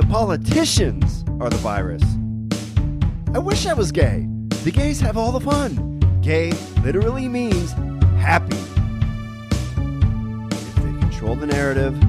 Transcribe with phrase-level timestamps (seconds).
[0.00, 2.02] The politicians are the virus.
[3.34, 4.26] I wish I was gay.
[4.64, 6.00] The gays have all the fun.
[6.22, 7.72] Gay literally means
[8.18, 8.56] happy.
[9.76, 12.00] If they control the narrative,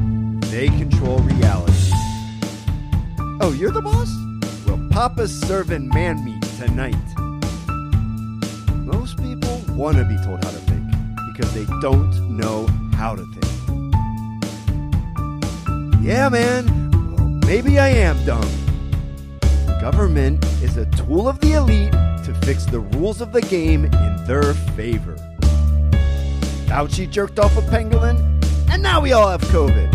[0.50, 1.92] they control reality.
[3.42, 4.10] Oh, you're the boss?
[4.66, 6.96] Well, Papa's serving man meat tonight.
[8.74, 10.90] Most people want to be told how to think
[11.34, 13.46] because they don't know how to think.
[16.02, 16.81] Yeah, man.
[17.52, 18.50] Maybe I am dumb.
[19.82, 21.92] Government is a tool of the elite
[22.24, 25.18] to fix the rules of the game in their favor.
[26.68, 28.18] Fauci jerked off a pangolin,
[28.72, 29.92] and now we all have COVID.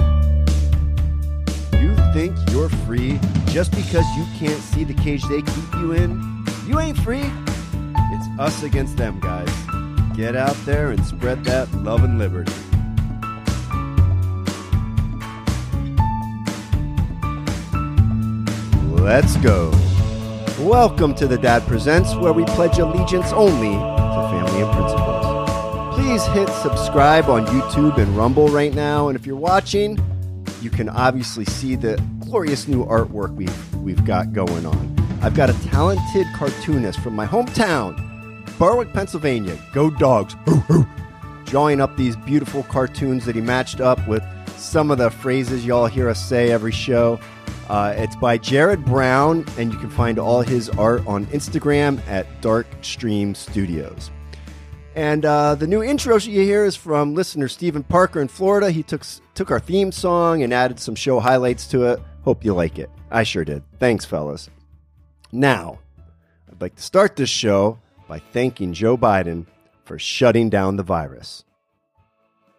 [1.80, 6.44] You think you're free just because you can't see the cage they keep you in?
[6.66, 7.24] You ain't free.
[7.24, 9.48] It's us against them, guys.
[10.14, 12.52] Get out there and spread that love and liberty.
[19.06, 19.70] Let's go.
[20.58, 25.94] Welcome to the Dad Presents, where we pledge allegiance only to family and principles.
[25.94, 29.06] Please hit subscribe on YouTube and Rumble right now.
[29.06, 29.96] And if you're watching,
[30.60, 35.18] you can obviously see the glorious new artwork we've, we've got going on.
[35.22, 37.94] I've got a talented cartoonist from my hometown,
[38.58, 39.56] Berwick, Pennsylvania.
[39.72, 40.34] Go dogs.
[41.44, 44.24] Drawing up these beautiful cartoons that he matched up with
[44.56, 47.20] some of the phrases y'all hear us say every show.
[47.68, 52.40] Uh, it's by Jared Brown, and you can find all his art on Instagram at
[52.40, 54.10] Darkstream Studios.
[54.94, 58.70] And uh, the new intro you hear is from listener Stephen Parker in Florida.
[58.70, 62.00] He took took our theme song and added some show highlights to it.
[62.22, 62.88] Hope you like it.
[63.10, 63.62] I sure did.
[63.78, 64.48] Thanks, fellas.
[65.32, 65.80] Now,
[66.50, 69.46] I'd like to start this show by thanking Joe Biden
[69.84, 71.44] for shutting down the virus.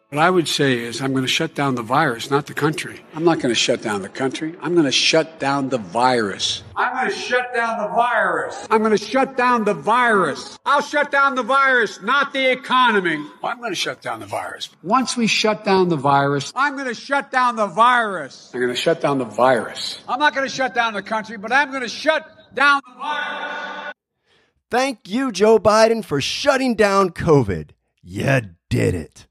[0.10, 3.02] What I would say is, I'm going to shut down the virus, not the country.
[3.14, 4.56] I'm not going to shut down the country.
[4.62, 6.64] I'm going to shut down the virus.
[6.78, 8.68] I'm going to shut down the virus.
[8.72, 10.58] I'm going to shut down the virus.
[10.66, 13.22] I'll shut down the virus, not the economy.
[13.44, 14.70] I'm going to shut down the virus.
[14.82, 18.50] Once we shut down the virus, I'm going to shut down the virus.
[18.54, 20.00] I'm going to shut down the virus.
[20.08, 22.94] I'm not going to shut down the country, but I'm going to shut down the
[22.98, 23.94] virus.
[24.72, 27.72] Thank you, Joe Biden, for shutting down COVID.
[28.02, 29.27] You did it.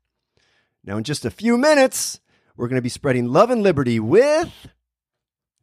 [0.87, 2.21] Now, in just a few minutes,
[2.57, 4.69] we're going to be spreading love and liberty with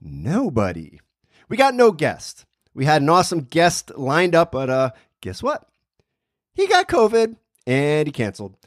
[0.01, 0.99] nobody.
[1.47, 2.45] We got no guest.
[2.73, 4.91] We had an awesome guest lined up, but uh,
[5.21, 5.65] guess what?
[6.53, 8.57] He got COVID and he canceled.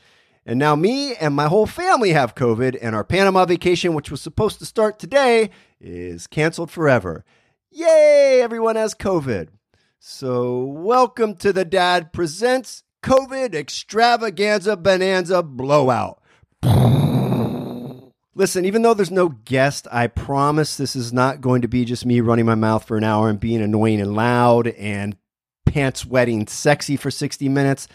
[0.46, 4.22] And now me and my whole family have COVID, and our Panama vacation, which was
[4.22, 5.50] supposed to start today,
[5.80, 7.24] is canceled forever.
[7.70, 9.48] Yay, everyone has COVID.
[9.98, 16.22] So, welcome to the Dad Presents COVID Extravaganza Bonanza Blowout.
[18.34, 22.04] Listen, even though there's no guest, I promise this is not going to be just
[22.04, 25.16] me running my mouth for an hour and being annoying and loud and
[25.64, 27.88] pants wetting sexy for 60 minutes.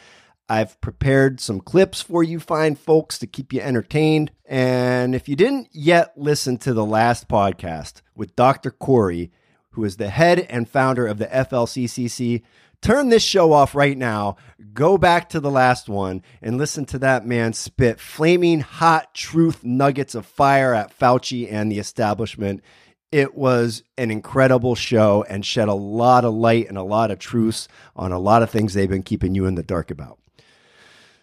[0.50, 4.32] I've prepared some clips for you fine folks to keep you entertained.
[4.46, 8.72] And if you didn't yet listen to the last podcast with Dr.
[8.72, 9.32] Kory,
[9.70, 12.42] who is the head and founder of the FLCCC,
[12.82, 14.38] turn this show off right now,
[14.74, 19.64] go back to the last one, and listen to that man spit flaming hot truth
[19.64, 22.64] nuggets of fire at Fauci and the establishment.
[23.12, 27.20] It was an incredible show and shed a lot of light and a lot of
[27.20, 30.18] truths on a lot of things they've been keeping you in the dark about.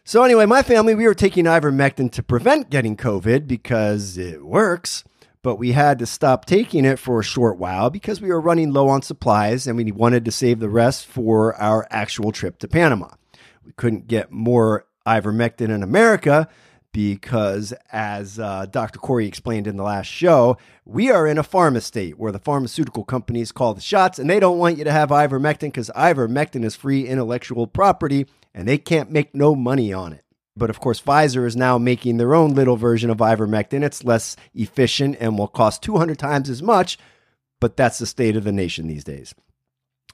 [0.04, 5.04] So, anyway, my family, we were taking ivermectin to prevent getting COVID because it works
[5.42, 8.72] but we had to stop taking it for a short while because we were running
[8.72, 12.68] low on supplies and we wanted to save the rest for our actual trip to
[12.68, 13.10] Panama.
[13.64, 16.48] We couldn't get more ivermectin in America
[16.92, 18.98] because, as uh, Dr.
[18.98, 23.04] Kory explained in the last show, we are in a pharma state where the pharmaceutical
[23.04, 26.74] companies call the shots and they don't want you to have ivermectin because ivermectin is
[26.74, 30.24] free intellectual property and they can't make no money on it.
[30.58, 33.84] But of course, Pfizer is now making their own little version of ivermectin.
[33.84, 36.98] It's less efficient and will cost 200 times as much,
[37.60, 39.34] but that's the state of the nation these days.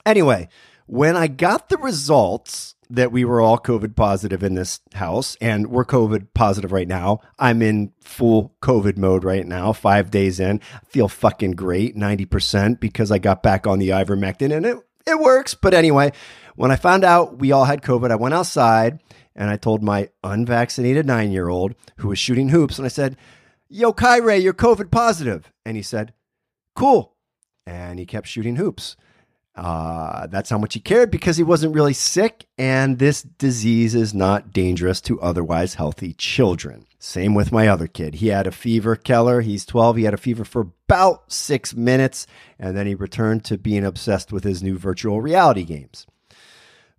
[0.06, 0.49] Anyway,
[0.87, 5.69] when I got the results that we were all COVID positive in this house, and
[5.69, 10.61] we're COVID positive right now, I'm in full COVID mode right now, five days in.
[10.75, 15.19] I feel fucking great, 90%, because I got back on the ivermectin and it, it
[15.19, 15.55] works.
[15.55, 16.12] But anyway,
[16.56, 19.00] when I found out we all had COVID, I went outside
[19.36, 23.16] and I told my unvaccinated nine year old who was shooting hoops, and I said,
[23.69, 25.52] Yo, Kyrie, you're COVID positive.
[25.64, 26.12] And he said,
[26.75, 27.14] Cool.
[27.66, 28.96] And he kept shooting hoops.
[29.56, 34.12] Uh, that's how much he cared because he wasn't really sick, and this disease is
[34.12, 36.86] not dangerous to otherwise healthy children.
[36.98, 38.16] Same with my other kid.
[38.16, 39.42] He had a fever, Keller.
[39.42, 39.96] He's 12.
[39.96, 42.26] He had a fever for about six minutes,
[42.58, 46.06] and then he returned to being obsessed with his new virtual reality games.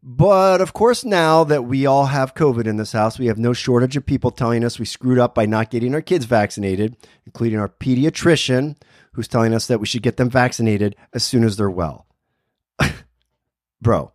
[0.07, 3.54] But of course, now that we all have COVID in this house, we have no
[3.54, 7.57] shortage of people telling us we screwed up by not getting our kids vaccinated, including
[7.57, 8.78] our pediatrician,
[9.13, 12.06] who's telling us that we should get them vaccinated as soon as they're well.
[13.81, 14.12] Bro,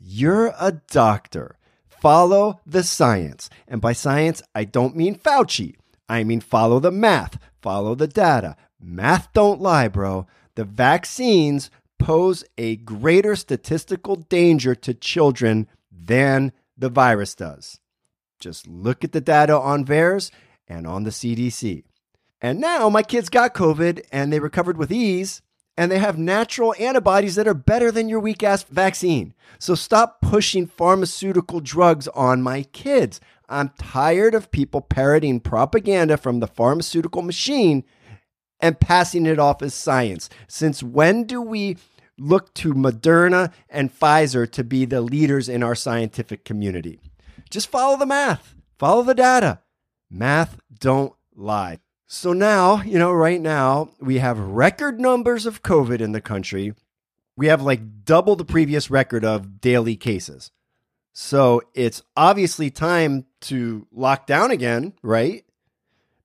[0.00, 1.56] you're a doctor.
[1.86, 3.48] Follow the science.
[3.68, 5.76] And by science, I don't mean Fauci.
[6.08, 8.56] I mean follow the math, follow the data.
[8.80, 10.26] Math don't lie, bro.
[10.56, 17.80] The vaccines pose a greater statistical danger to children than the virus does.
[18.38, 20.30] Just look at the data on VAERS
[20.68, 21.82] and on the CDC.
[22.40, 25.42] And now my kids got COVID and they recovered with ease,
[25.76, 29.34] and they have natural antibodies that are better than your weak ass vaccine.
[29.58, 33.20] So stop pushing pharmaceutical drugs on my kids.
[33.48, 37.84] I'm tired of people parroting propaganda from the pharmaceutical machine
[38.60, 40.28] and passing it off as science.
[40.48, 41.76] Since when do we
[42.18, 47.00] look to Moderna and Pfizer to be the leaders in our scientific community?
[47.50, 49.60] Just follow the math, follow the data.
[50.10, 51.78] Math don't lie.
[52.06, 56.72] So now, you know, right now, we have record numbers of COVID in the country.
[57.36, 60.50] We have like double the previous record of daily cases.
[61.12, 65.44] So it's obviously time to lock down again, right?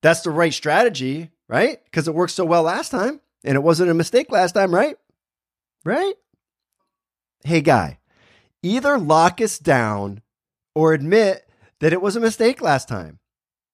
[0.02, 1.86] That's the right strategy right?
[1.86, 4.98] Because it worked so well last time and it wasn't a mistake last time, right?
[5.86, 6.16] Right?
[7.46, 8.00] Hey, guy,
[8.64, 10.24] either lock us down
[10.74, 11.48] or admit
[11.80, 13.20] that it was a mistake last time.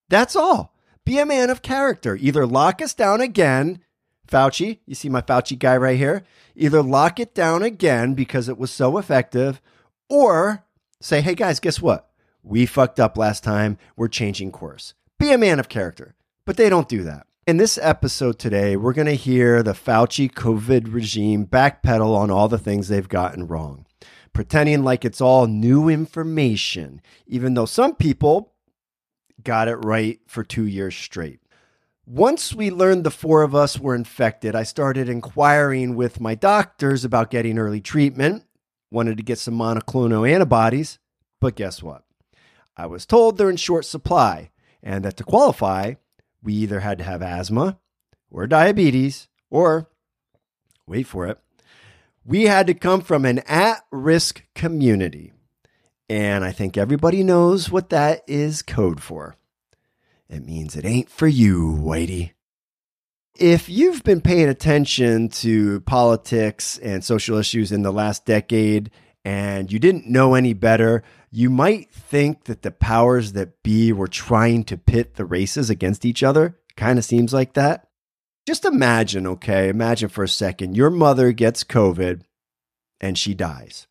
[0.10, 0.76] That's all.
[1.06, 2.18] Be a man of character.
[2.18, 3.80] Either lock us down again,
[4.28, 6.24] Fauci, you see my Fauci guy right here.
[6.58, 9.62] Either lock it down again because it was so effective,
[10.10, 10.66] or
[11.00, 12.10] say, hey guys, guess what?
[12.44, 13.78] We fucked up last time.
[13.96, 14.96] We're changing course.
[15.18, 16.16] Be a man of character.
[16.46, 17.26] But they don't do that.
[17.50, 22.48] In this episode today, we're going to hear the Fauci COVID regime backpedal on all
[22.48, 23.88] the things they've gotten wrong,
[24.34, 28.54] pretending like it's all new information, even though some people
[29.44, 31.40] got it right for two years straight.
[32.06, 37.04] Once we learned the four of us were infected, I started inquiring with my doctors
[37.04, 38.44] about getting early treatment,
[38.92, 41.00] wanted to get some monoclonal antibodies,
[41.42, 42.04] but guess what?
[42.78, 44.52] I was told they're in short supply
[44.84, 45.96] and that to qualify,
[46.44, 47.80] we either had to have asthma
[48.32, 49.90] or diabetes, or
[50.88, 51.40] wait for it,
[52.24, 55.34] we had to come from an at risk community.
[56.08, 59.36] And I think everybody knows what that is code for.
[60.30, 62.32] It means it ain't for you, Whitey.
[63.36, 68.92] If you've been paying attention to politics and social issues in the last decade
[69.26, 74.08] and you didn't know any better, you might think that the powers that be were
[74.08, 76.58] trying to pit the races against each other.
[76.76, 77.88] Kind of seems like that.
[78.48, 79.70] Just imagine, okay?
[79.70, 82.22] Imagine for a second your mother gets COVID
[83.00, 83.88] and she dies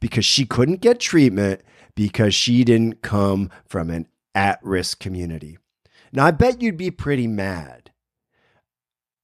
[0.00, 1.60] because she couldn't get treatment
[1.94, 5.58] because she didn't come from an at risk community.
[6.12, 7.90] Now, I bet you'd be pretty mad.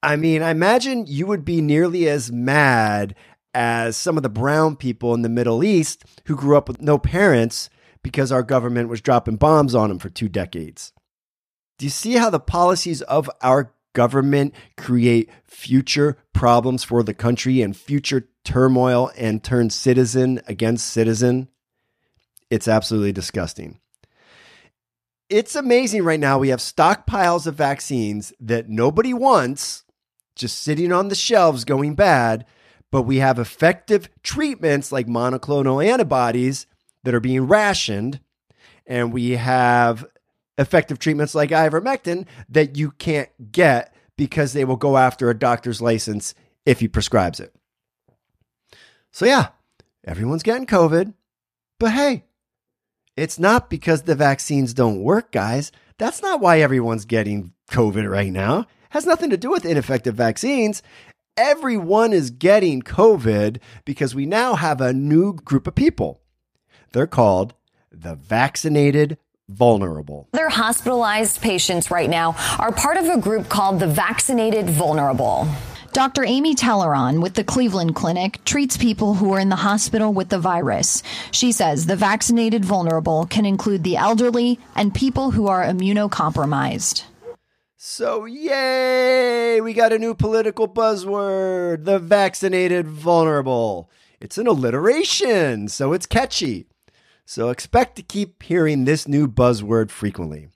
[0.03, 3.13] I mean, I imagine you would be nearly as mad
[3.53, 6.97] as some of the brown people in the Middle East who grew up with no
[6.97, 7.69] parents
[8.03, 10.93] because our government was dropping bombs on them for two decades.
[11.77, 17.61] Do you see how the policies of our government create future problems for the country
[17.61, 21.49] and future turmoil and turn citizen against citizen?
[22.49, 23.79] It's absolutely disgusting.
[25.29, 26.39] It's amazing right now.
[26.39, 29.83] We have stockpiles of vaccines that nobody wants
[30.35, 32.45] just sitting on the shelves going bad
[32.91, 36.67] but we have effective treatments like monoclonal antibodies
[37.03, 38.19] that are being rationed,
[38.85, 40.05] and we have
[40.57, 45.81] effective treatments like ivermectin that you can't get because they will go after a doctor's
[45.81, 47.55] license if he prescribes it.
[49.11, 49.49] So, yeah,
[50.05, 51.13] everyone's getting COVID,
[51.79, 52.25] but hey,
[53.17, 55.71] it's not because the vaccines don't work, guys.
[55.97, 58.59] That's not why everyone's getting COVID right now.
[58.59, 60.81] It has nothing to do with ineffective vaccines
[61.37, 66.21] everyone is getting COVID because we now have a new group of people.
[66.91, 67.53] They're called
[67.91, 70.29] the vaccinated vulnerable.
[70.33, 75.47] Other hospitalized patients right now are part of a group called the vaccinated vulnerable.
[75.93, 76.23] Dr.
[76.23, 80.39] Amy Telleron with the Cleveland Clinic treats people who are in the hospital with the
[80.39, 81.03] virus.
[81.31, 87.03] She says the vaccinated vulnerable can include the elderly and people who are immunocompromised.
[87.83, 93.89] So, yay, we got a new political buzzword the vaccinated vulnerable.
[94.19, 96.67] It's an alliteration, so it's catchy.
[97.25, 100.49] So, expect to keep hearing this new buzzword frequently.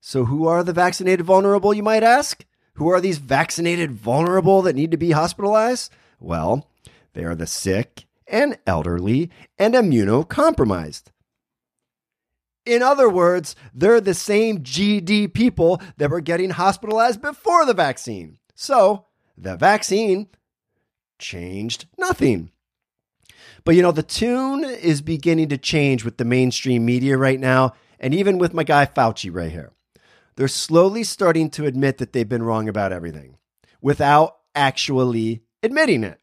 [0.00, 2.46] So, who are the vaccinated vulnerable, you might ask?
[2.74, 5.92] Who are these vaccinated vulnerable that need to be hospitalized?
[6.20, 6.68] Well,
[7.14, 11.10] they are the sick and elderly and immunocompromised.
[12.66, 18.38] In other words, they're the same GD people that were getting hospitalized before the vaccine.
[18.54, 20.28] So the vaccine
[21.18, 22.50] changed nothing.
[23.64, 27.74] But you know, the tune is beginning to change with the mainstream media right now,
[27.98, 29.72] and even with my guy Fauci right here.
[30.36, 33.36] They're slowly starting to admit that they've been wrong about everything
[33.82, 36.18] without actually admitting it,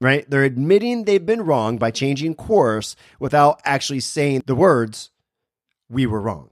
[0.00, 0.28] right?
[0.28, 5.10] They're admitting they've been wrong by changing course without actually saying the words,
[5.88, 6.50] we were wrong.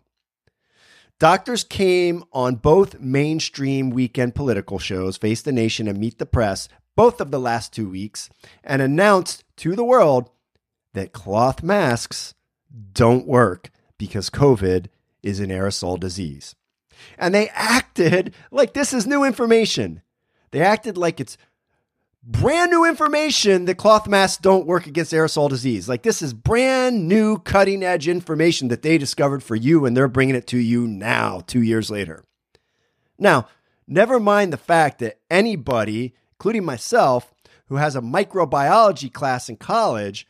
[1.21, 6.69] Doctors came on both mainstream weekend political shows, Face the Nation and Meet the Press,
[6.97, 8.29] both of the last two weeks,
[8.62, 10.31] and announced to the world
[10.93, 12.35] that cloth masks
[12.93, 14.87] don't work because COVID
[15.23, 16.55] is an aerosol disease.
[17.19, 20.03] And they acted like this is new information.
[20.50, 21.37] They acted like it's
[22.26, 25.88] brand new information that cloth masks don't work against aerosol disease.
[25.88, 30.09] Like this is brand new cutting edge information that they discovered for you and they're
[30.09, 32.25] bringing it to you now, 2 years later.
[33.19, 33.49] Now,
[33.87, 37.33] never mind the fact that anybody, including myself,
[37.66, 40.26] who has a microbiology class in college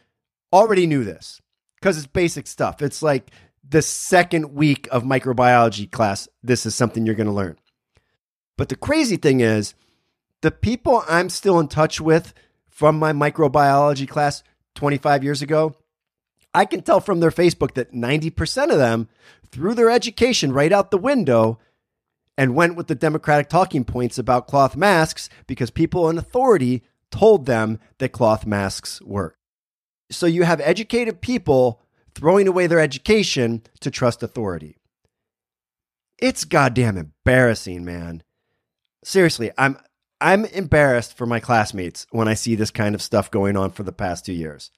[0.53, 1.41] already knew this
[1.81, 2.83] because it's basic stuff.
[2.83, 3.31] It's like
[3.69, 7.57] the second week of microbiology class, this is something you're going to learn.
[8.57, 9.75] But the crazy thing is,
[10.45, 12.35] the people I'm still in touch with
[12.69, 14.43] from my microbiology class
[14.75, 15.75] 25 years ago,
[16.53, 19.09] I can tell from their Facebook that 90% of them
[19.51, 21.59] threw their education right out the window
[22.37, 27.47] and went with the Democratic talking points about cloth masks because people in authority told
[27.47, 29.39] them that cloth masks work.
[30.11, 31.81] So you have educated people
[32.15, 34.77] throwing away their education to trust authority.
[36.19, 38.23] It's goddamn embarrassing, man.
[39.03, 39.79] Seriously, I'm
[40.21, 43.83] I'm embarrassed for my classmates when I see this kind of stuff going on for
[43.83, 44.71] the past two years.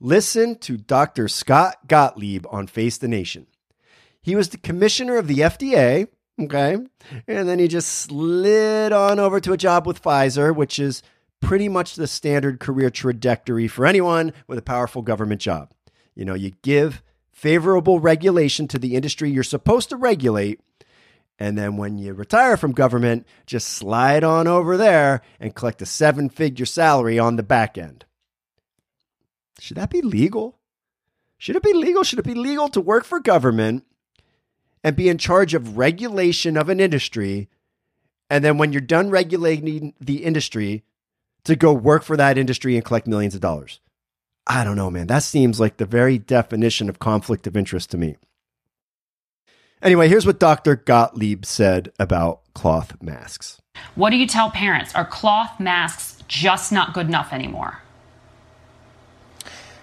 [0.00, 1.28] Listen to Dr.
[1.28, 3.46] Scott Gottlieb on Face the Nation.
[4.20, 6.08] He was the commissioner of the FDA,
[6.40, 6.76] okay?
[7.26, 11.02] And then he just slid on over to a job with Pfizer, which is
[11.40, 15.72] pretty much the standard career trajectory for anyone with a powerful government job.
[16.14, 20.60] You know, you give favorable regulation to the industry you're supposed to regulate
[21.38, 25.86] and then when you retire from government, just slide on over there and collect a
[25.86, 28.04] seven figure salary on the back end.
[29.58, 30.58] Should that be legal?
[31.38, 32.04] Should it be legal?
[32.04, 33.84] Should it be legal to work for government
[34.84, 37.48] and be in charge of regulation of an industry?
[38.30, 40.84] And then when you're done regulating the industry,
[41.44, 43.80] to go work for that industry and collect millions of dollars?
[44.46, 45.06] I don't know, man.
[45.06, 48.16] That seems like the very definition of conflict of interest to me.
[49.82, 50.76] Anyway, here's what Dr.
[50.76, 53.60] Gottlieb said about cloth masks.
[53.96, 54.94] What do you tell parents?
[54.94, 57.78] Are cloth masks just not good enough anymore?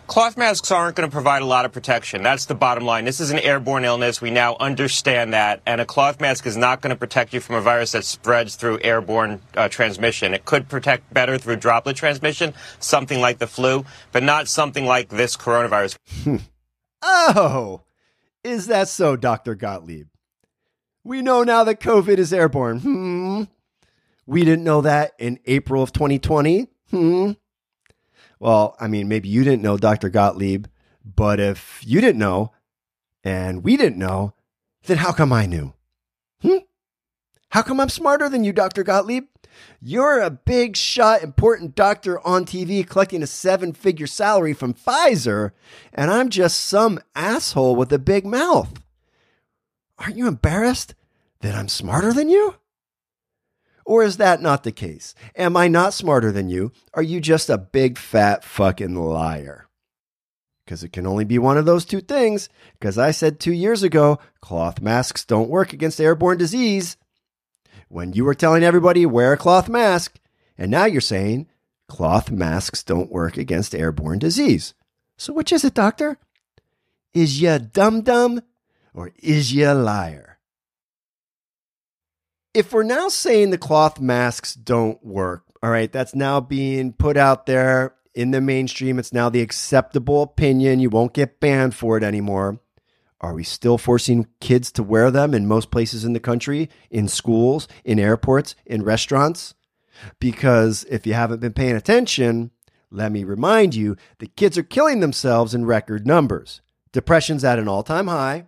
[0.07, 2.23] Cloth masks aren't going to provide a lot of protection.
[2.23, 3.05] That's the bottom line.
[3.05, 4.21] This is an airborne illness.
[4.21, 5.61] We now understand that.
[5.67, 8.55] And a cloth mask is not going to protect you from a virus that spreads
[8.55, 10.33] through airborne uh, transmission.
[10.33, 15.09] It could protect better through droplet transmission, something like the flu, but not something like
[15.09, 15.97] this coronavirus.
[17.03, 17.81] oh,
[18.43, 19.55] is that so, Dr.
[19.55, 20.07] Gottlieb?
[21.03, 22.79] We know now that COVID is airborne.
[22.79, 23.43] Hmm.
[24.25, 26.67] We didn't know that in April of 2020.
[26.91, 27.31] Hmm.
[28.39, 30.09] Well, I mean, maybe you didn't know, Dr.
[30.09, 30.67] Gottlieb,
[31.03, 32.51] but if you didn't know
[33.23, 34.33] and we didn't know,
[34.83, 35.73] then how come I knew?
[36.41, 36.59] Hmm?
[37.51, 38.83] How come I'm smarter than you, Dr.
[38.83, 39.25] Gottlieb?
[39.81, 45.51] You're a big shot, important doctor on TV collecting a seven figure salary from Pfizer,
[45.91, 48.83] and I'm just some asshole with a big mouth.
[49.97, 50.93] Aren't you embarrassed
[51.41, 52.55] that I'm smarter than you?
[53.83, 55.15] Or is that not the case?
[55.35, 56.71] Am I not smarter than you?
[56.93, 59.67] Are you just a big fat fucking liar?
[60.63, 62.47] Because it can only be one of those two things.
[62.73, 66.95] Because I said two years ago, cloth masks don't work against airborne disease
[67.89, 70.19] when you were telling everybody wear a cloth mask,
[70.57, 71.47] and now you're saying
[71.87, 74.73] cloth masks don't work against airborne disease.
[75.17, 76.17] So which is it, doctor?
[77.13, 78.41] Is ya dum dum
[78.93, 80.37] or is ya liar?
[82.53, 87.17] If we're now saying the cloth masks don't work, all right, that's now being put
[87.17, 88.97] out there in the mainstream.
[88.99, 90.79] It's now the acceptable opinion.
[90.79, 92.59] You won't get banned for it anymore.
[93.21, 97.07] Are we still forcing kids to wear them in most places in the country, in
[97.07, 99.55] schools, in airports, in restaurants?
[100.19, 102.51] Because if you haven't been paying attention,
[102.89, 106.61] let me remind you the kids are killing themselves in record numbers.
[106.93, 108.45] Depression's at an all time high.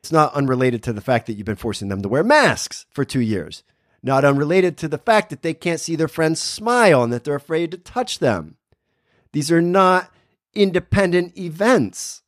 [0.00, 3.04] It's not unrelated to the fact that you've been forcing them to wear masks for
[3.04, 3.64] two years.
[4.02, 7.34] Not unrelated to the fact that they can't see their friends smile and that they're
[7.34, 8.56] afraid to touch them.
[9.32, 10.12] These are not
[10.54, 12.22] independent events.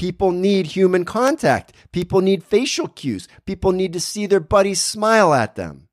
[0.00, 1.74] People need human contact.
[1.92, 3.28] People need facial cues.
[3.44, 5.88] People need to see their buddies smile at them.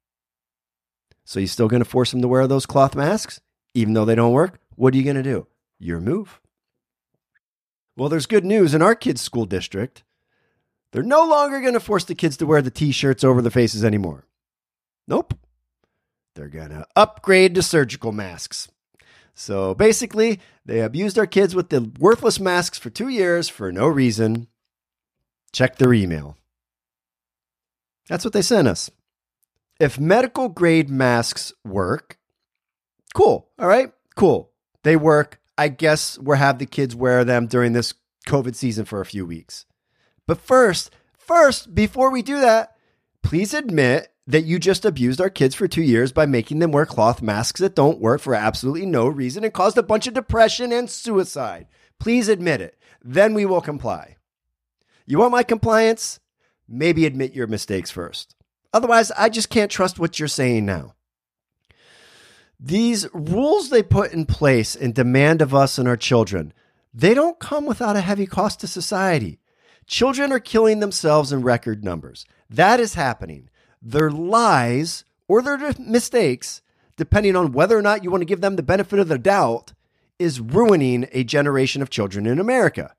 [1.26, 3.42] So, you're still going to force them to wear those cloth masks,
[3.74, 4.62] even though they don't work?
[4.76, 5.48] What are you going to do?
[5.78, 6.40] Your move.
[7.98, 10.06] Well, there's good news in our kids' school district.
[10.94, 13.52] They're no longer going to force the kids to wear the t shirts over their
[13.52, 14.26] faces anymore.
[15.06, 15.34] Nope.
[16.34, 18.70] They're going to upgrade to surgical masks.
[19.40, 23.88] So basically, they abused our kids with the worthless masks for two years for no
[23.88, 24.48] reason.
[25.54, 26.36] Check their email.
[28.10, 28.90] That's what they sent us.
[29.80, 32.18] If medical grade masks work,
[33.14, 33.48] cool.
[33.60, 34.50] All right, cool.
[34.82, 35.40] They work.
[35.56, 37.94] I guess we'll have the kids wear them during this
[38.28, 39.68] COVID season for a few weeks.
[40.26, 42.76] But first, first, before we do that,
[43.22, 46.86] please admit that you just abused our kids for two years by making them wear
[46.86, 50.74] cloth masks that don't work for absolutely no reason and caused a bunch of depression
[50.74, 51.66] and suicide.
[51.98, 52.78] Please admit it.
[53.02, 54.18] Then we will comply.
[55.06, 56.20] You want my compliance?
[56.68, 58.36] Maybe admit your mistakes first.
[58.74, 60.94] Otherwise, I just can't trust what you're saying now.
[62.60, 66.52] These rules they put in place and demand of us and our children,
[66.94, 69.40] they don't come without a heavy cost to society.
[69.86, 72.26] Children are killing themselves in record numbers.
[72.50, 73.50] That is happening
[73.82, 76.62] their lies or their mistakes,
[76.96, 79.74] depending on whether or not you want to give them the benefit of the doubt,
[80.20, 82.94] is ruining a generation of children in America.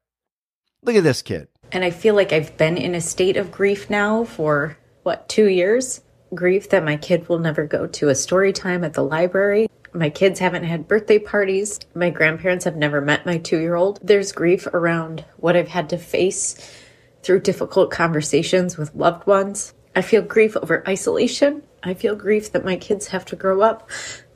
[0.83, 1.49] Look at this kid.
[1.73, 5.49] And I feel like I've been in a state of grief now for, what, two
[5.49, 6.01] years?
[6.35, 9.69] Grief that my kid will never go to a story time at the library.
[9.93, 11.81] My kids haven't had birthday parties.
[11.95, 13.99] My grandparents have never met my two year old.
[14.03, 16.73] There's grief around what I've had to face
[17.23, 19.75] through difficult conversations with loved ones.
[19.99, 21.65] I feel grief over isolation.
[21.83, 23.91] I feel grief that my kids have to grow up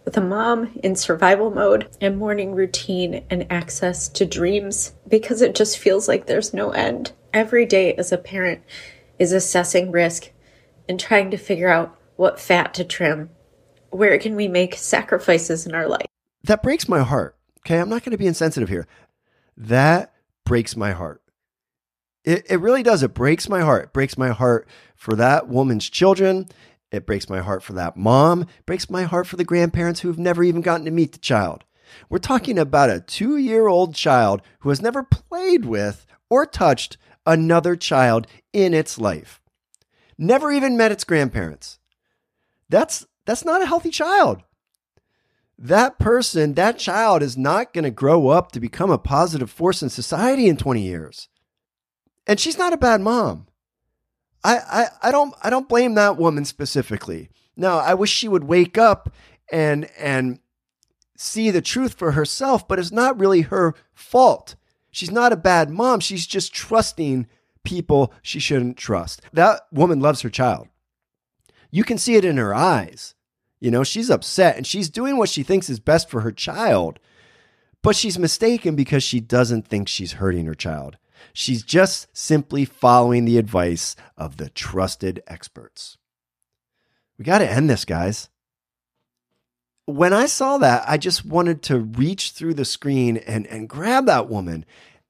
[0.05, 5.55] with a mom in survival mode and morning routine and access to dreams because it
[5.55, 7.13] just feels like there's no end.
[7.33, 8.65] Every day as a parent
[9.21, 10.33] is assessing risk
[10.89, 13.31] and trying to figure out what fat to trim.
[13.91, 16.07] Where can we make sacrifices in our life?
[16.43, 17.37] That breaks my heart.
[17.59, 18.89] Okay, I'm not going to be insensitive here.
[19.57, 20.13] That
[20.45, 21.22] breaks my heart.
[22.25, 23.03] It, it really does.
[23.03, 23.85] It breaks my heart.
[23.85, 26.47] It breaks my heart for that woman's children.
[26.91, 28.43] It breaks my heart for that mom.
[28.43, 31.19] It breaks my heart for the grandparents who have never even gotten to meet the
[31.19, 31.65] child.
[32.09, 36.97] We're talking about a two year old child who has never played with or touched
[37.27, 39.41] another child in its life,
[40.19, 41.79] never even met its grandparents.
[42.69, 44.43] That's, that's not a healthy child.
[45.59, 49.83] That person, that child is not going to grow up to become a positive force
[49.83, 51.29] in society in 20 years.
[52.27, 53.47] And she's not a bad mom.
[54.45, 57.31] I, I, I don't I don't blame that woman specifically.
[57.57, 59.13] Now, I wish she would wake up
[59.51, 60.41] and and
[61.17, 64.57] see the truth for herself, but it's not really her fault.
[64.91, 66.01] She's not a bad mom.
[66.01, 67.27] She's just trusting
[67.63, 69.23] people she shouldn't trust.
[69.33, 70.69] That woman loves her child.
[71.71, 73.15] You can see it in her eyes.
[73.61, 76.99] You know, she's upset and she's doing what she thinks is best for her child,
[77.81, 80.97] but she's mistaken because she doesn't think she's hurting her child.
[81.33, 85.97] She's just simply following the advice of the trusted experts.
[87.19, 88.29] We got to end this, guys.
[89.87, 94.07] When I saw that, I just wanted to reach through the screen and, and grab
[94.07, 94.65] that woman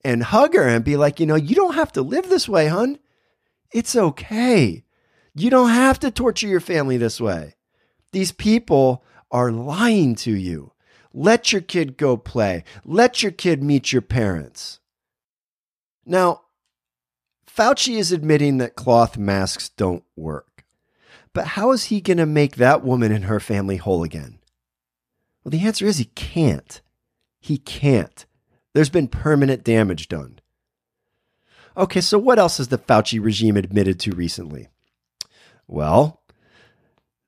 [0.05, 2.69] and hug her and be like, you know, you don't have to live this way,
[2.69, 2.99] hun.
[3.73, 4.85] It's okay.
[5.35, 7.55] You don't have to torture your family this way.
[8.13, 10.73] These people are lying to you.
[11.15, 12.65] Let your kid go play.
[12.85, 14.81] Let your kid meet your parents.
[16.05, 16.43] Now,
[17.47, 20.65] Fauci is admitting that cloth masks don't work.
[21.35, 24.39] But how is he going to make that woman and her family whole again?
[25.43, 26.81] Well, the answer is he can't.
[27.41, 28.27] He can't.
[28.75, 30.39] There's been permanent damage done.
[31.77, 34.69] Okay, so what else has the Fauci regime admitted to recently?
[35.67, 36.23] Well,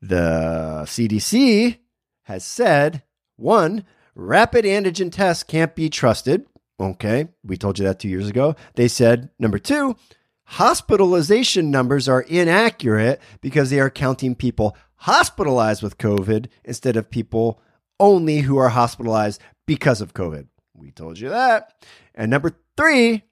[0.02, 1.78] the CDC
[2.24, 3.02] has said
[3.36, 3.84] one,
[4.14, 6.46] rapid antigen tests can't be trusted.
[6.78, 8.56] Okay, we told you that two years ago.
[8.74, 9.96] They said, number two,
[10.44, 17.60] hospitalization numbers are inaccurate because they are counting people hospitalized with COVID instead of people
[18.00, 20.48] only who are hospitalized because of COVID.
[20.74, 21.72] We told you that.
[22.14, 23.22] And number three,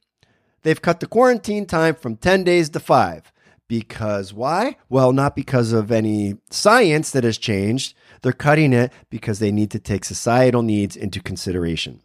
[0.62, 3.32] They've cut the quarantine time from 10 days to five.
[3.68, 4.76] Because why?
[4.88, 7.94] Well, not because of any science that has changed.
[8.20, 12.02] They're cutting it because they need to take societal needs into consideration.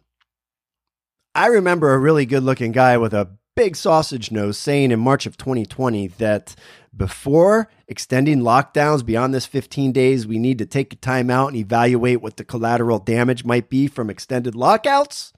[1.38, 5.24] I remember a really good looking guy with a big sausage nose saying in March
[5.24, 6.56] of 2020 that
[6.96, 11.56] before extending lockdowns beyond this 15 days, we need to take a time out and
[11.56, 15.32] evaluate what the collateral damage might be from extended lockouts.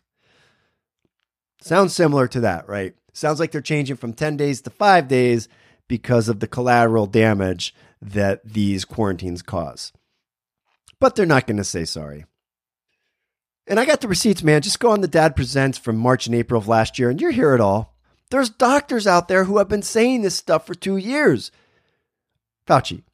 [1.60, 2.94] Sounds similar to that, right?
[3.12, 5.48] Sounds like they're changing from 10 days to five days
[5.86, 9.92] because of the collateral damage that these quarantines cause.
[10.98, 12.24] But they're not going to say sorry.
[13.70, 14.62] And I got the receipts, man.
[14.62, 17.28] Just go on the Dad Presents from March and April of last year, and you
[17.28, 17.94] hear it all.
[18.30, 21.52] There's doctors out there who have been saying this stuff for two years.
[22.66, 23.04] Fauci,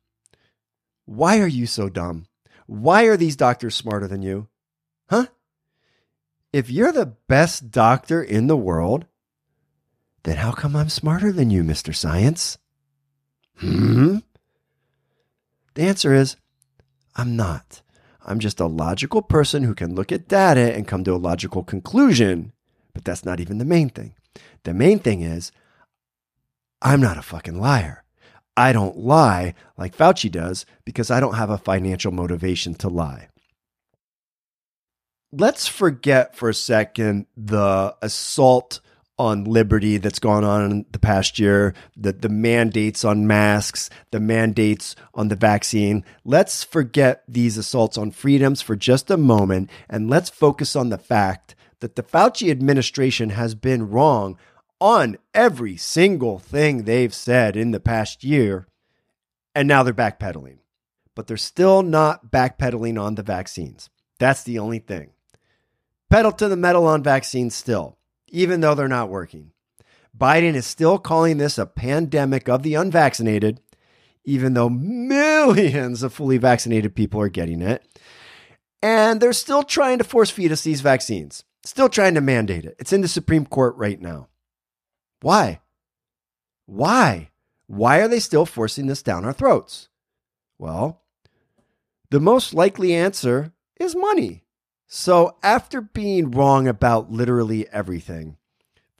[1.04, 2.24] why are you so dumb?
[2.66, 4.48] Why are these doctors smarter than you?
[5.10, 5.26] Huh?
[6.54, 9.04] If you're the best doctor in the world,
[10.22, 11.94] then how come I'm smarter than you, Mr.
[11.94, 12.56] Science?
[13.58, 14.18] Hmm?
[15.74, 16.36] The answer is
[17.14, 17.82] I'm not.
[18.26, 21.62] I'm just a logical person who can look at data and come to a logical
[21.62, 22.52] conclusion,
[22.92, 24.14] but that's not even the main thing.
[24.64, 25.52] The main thing is
[26.82, 28.02] I'm not a fucking liar.
[28.56, 33.28] I don't lie like Fauci does because I don't have a financial motivation to lie.
[35.30, 38.80] Let's forget for a second the assault
[39.18, 44.20] on liberty that's gone on in the past year, the, the mandates on masks, the
[44.20, 46.04] mandates on the vaccine.
[46.24, 50.98] Let's forget these assaults on freedoms for just a moment and let's focus on the
[50.98, 54.38] fact that the Fauci administration has been wrong
[54.80, 58.66] on every single thing they've said in the past year.
[59.54, 60.58] And now they're backpedaling.
[61.14, 63.88] But they're still not backpedaling on the vaccines.
[64.18, 65.12] That's the only thing.
[66.10, 67.95] Pedal to the metal on vaccines still
[68.28, 69.52] even though they're not working.
[70.16, 73.60] Biden is still calling this a pandemic of the unvaccinated,
[74.24, 77.86] even though millions of fully vaccinated people are getting it.
[78.82, 82.76] And they're still trying to force feed us these vaccines, still trying to mandate it.
[82.78, 84.28] It's in the Supreme Court right now.
[85.20, 85.60] Why?
[86.66, 87.30] Why?
[87.66, 89.88] Why are they still forcing this down our throats?
[90.58, 91.02] Well,
[92.10, 94.44] the most likely answer is money.
[94.88, 98.36] So, after being wrong about literally everything,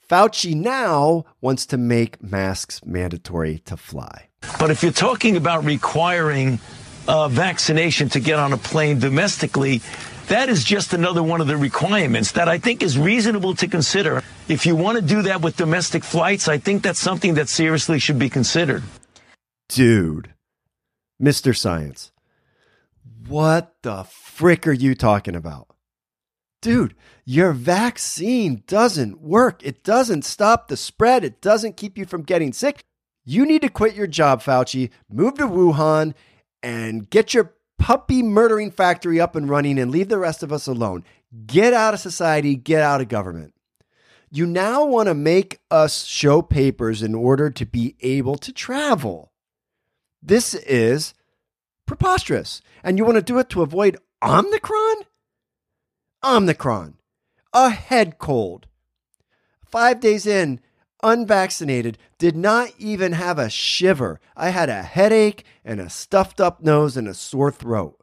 [0.09, 4.29] Fauci now wants to make masks mandatory to fly.
[4.59, 6.61] But if you're talking about requiring
[7.07, 9.81] uh, vaccination to get on a plane domestically,
[10.29, 14.23] that is just another one of the requirements that I think is reasonable to consider.
[14.49, 18.01] If you want to do that with domestic flights, I think that's something that seriously
[18.01, 18.83] should be considered.
[19.69, 20.35] Dude,
[21.23, 21.57] Mr.
[21.57, 22.11] Science,
[23.29, 25.66] what the frick are you talking about?
[26.61, 29.65] Dude, your vaccine doesn't work.
[29.65, 32.85] It doesn't stop the spread, it doesn't keep you from getting sick.
[33.25, 36.15] You need to quit your job, Fauci, move to Wuhan,
[36.63, 40.67] and get your puppy murdering factory up and running and leave the rest of us
[40.67, 41.05] alone.
[41.47, 43.55] Get out of society, get out of government.
[44.31, 49.33] You now want to make us show papers in order to be able to travel.
[50.23, 51.15] This is
[51.87, 52.61] preposterous.
[52.83, 54.97] And you want to do it to avoid Omicron?
[56.25, 56.97] Omicron,
[57.53, 58.67] a head cold.
[59.65, 60.61] Five days in,
[61.03, 64.21] unvaccinated, did not even have a shiver.
[64.37, 67.99] I had a headache and a stuffed up nose and a sore throat.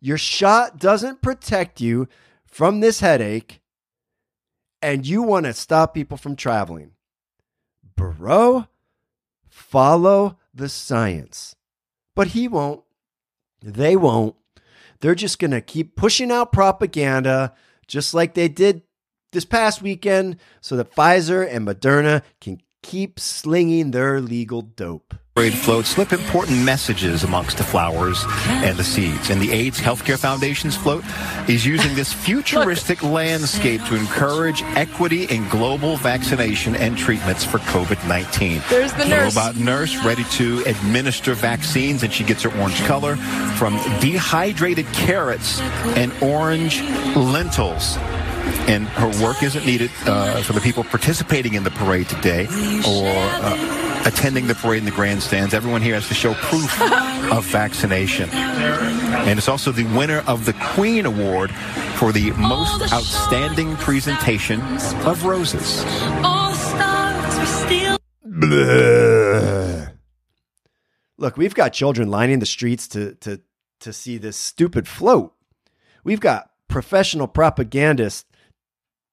[0.00, 2.08] Your shot doesn't protect you
[2.46, 3.60] from this headache,
[4.80, 6.92] and you want to stop people from traveling.
[7.96, 8.66] Bro,
[9.48, 11.56] follow the science.
[12.14, 12.82] But he won't.
[13.60, 14.36] They won't.
[15.00, 17.54] They're just going to keep pushing out propaganda
[17.86, 18.82] just like they did
[19.32, 25.14] this past weekend so that Pfizer and Moderna can keep slinging their legal dope.
[25.38, 29.30] Float slip important messages amongst the flowers and the seeds.
[29.30, 31.04] And the AIDS Healthcare Foundation's float
[31.48, 38.68] is using this futuristic landscape to encourage equity in global vaccination and treatments for COVID-19.
[38.68, 39.36] There's the nurse.
[39.36, 43.14] robot nurse ready to administer vaccines, and she gets her orange color
[43.56, 45.60] from dehydrated carrots
[45.94, 46.82] and orange
[47.14, 47.96] lentils
[48.66, 52.46] and her work isn't needed uh, for the people participating in the parade today
[52.86, 55.54] or uh, attending the parade in the grandstands.
[55.54, 56.80] Everyone here has to show proof
[57.32, 58.28] of vaccination.
[58.30, 61.50] And it's also the winner of the Queen Award
[61.96, 64.60] for the most outstanding presentation
[65.04, 65.84] of roses.
[68.24, 69.92] Bleh.
[71.16, 73.40] Look, we've got children lining the streets to, to,
[73.80, 75.34] to see this stupid float.
[76.04, 78.27] We've got professional propagandists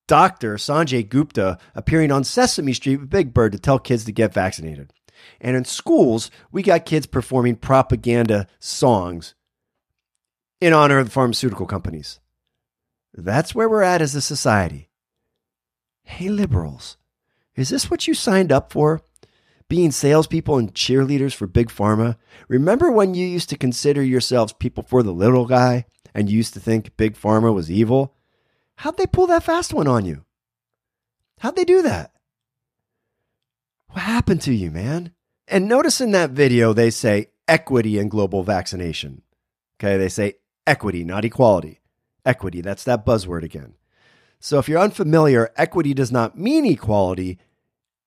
[0.08, 0.56] Dr.
[0.56, 4.94] Sanjay Gupta appearing on Sesame Street with Big Bird to tell kids to get vaccinated.
[5.42, 9.34] And in schools, we got kids performing propaganda songs
[10.62, 12.20] in honor of the pharmaceutical companies.
[13.14, 14.90] That's where we're at as a society.
[16.04, 16.98] Hey, liberals,
[17.56, 19.02] is this what you signed up for?
[19.68, 22.18] Being salespeople and cheerleaders for Big Pharma?
[22.48, 26.54] Remember when you used to consider yourselves people for the little guy and you used
[26.54, 28.14] to think Big Pharma was evil?
[28.78, 30.26] How'd they pull that fast one on you?
[31.40, 32.12] How'd they do that?
[33.90, 35.12] What happened to you, man?
[35.48, 39.22] And notice in that video, they say equity in global vaccination.
[39.80, 40.36] Okay, they say
[40.66, 41.80] equity, not equality.
[42.26, 43.76] Equity, that's that buzzword again.
[44.40, 47.40] So if you're unfamiliar, equity does not mean equality.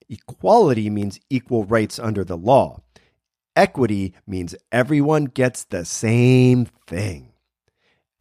[0.08, 2.82] Equality means equal rights under the law.
[3.54, 7.32] Equity means everyone gets the same thing.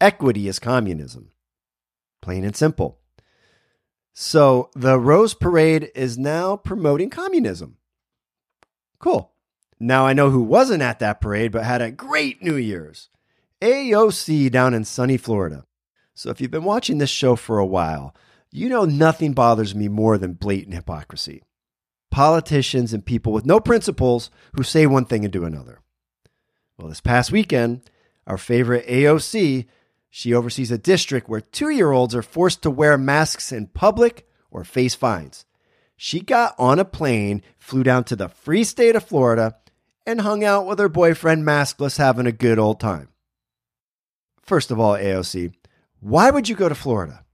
[0.00, 1.30] Equity is communism.
[2.20, 2.98] Plain and simple.
[4.12, 7.76] So the Rose Parade is now promoting communism.
[8.98, 9.32] Cool.
[9.78, 13.10] Now I know who wasn't at that parade but had a great New Year's.
[13.60, 15.64] AOC down in sunny Florida.
[16.14, 18.14] So if you've been watching this show for a while,
[18.50, 21.42] you know nothing bothers me more than blatant hypocrisy.
[22.10, 25.80] Politicians and people with no principles who say one thing and do another.
[26.76, 27.88] Well, this past weekend,
[28.26, 29.66] our favorite AOC
[30.10, 34.26] she oversees a district where two year olds are forced to wear masks in public
[34.50, 35.44] or face fines.
[35.96, 39.56] She got on a plane, flew down to the free state of Florida,
[40.06, 43.08] and hung out with her boyfriend maskless, having a good old time.
[44.40, 45.52] First of all, AOC,
[46.00, 47.24] why would you go to Florida?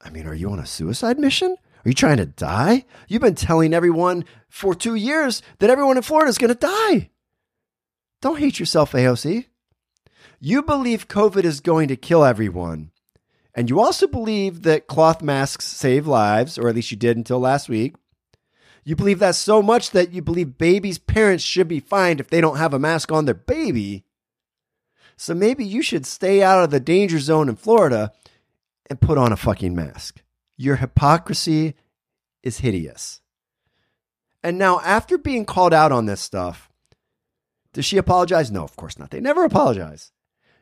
[0.00, 1.56] I mean, are you on a suicide mission?
[1.84, 2.84] Are you trying to die?
[3.08, 7.10] You've been telling everyone for two years that everyone in Florida is going to die.
[8.22, 9.46] Don't hate yourself, AOC.
[10.46, 12.90] You believe COVID is going to kill everyone.
[13.54, 17.38] And you also believe that cloth masks save lives, or at least you did until
[17.38, 17.94] last week.
[18.84, 22.42] You believe that so much that you believe babies' parents should be fined if they
[22.42, 24.04] don't have a mask on their baby.
[25.16, 28.12] So maybe you should stay out of the danger zone in Florida
[28.90, 30.20] and put on a fucking mask.
[30.58, 31.74] Your hypocrisy
[32.42, 33.22] is hideous.
[34.42, 36.68] And now, after being called out on this stuff,
[37.72, 38.52] does she apologize?
[38.52, 39.08] No, of course not.
[39.08, 40.12] They never apologize.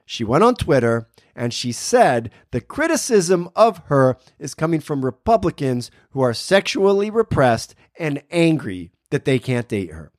[0.05, 5.91] She went on Twitter and she said the criticism of her is coming from Republicans
[6.11, 10.13] who are sexually repressed and angry that they can't date her.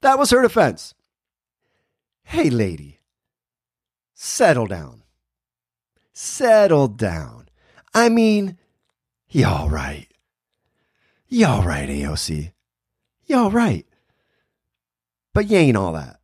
[0.00, 0.94] That was her defense.
[2.24, 3.00] Hey, lady,
[4.14, 5.02] settle down.
[6.12, 7.48] Settle down.
[7.94, 8.58] I mean,
[9.28, 10.08] you all right.
[11.28, 12.52] You all right, AOC.
[13.26, 13.86] You all right.
[15.32, 16.20] But you ain't all that.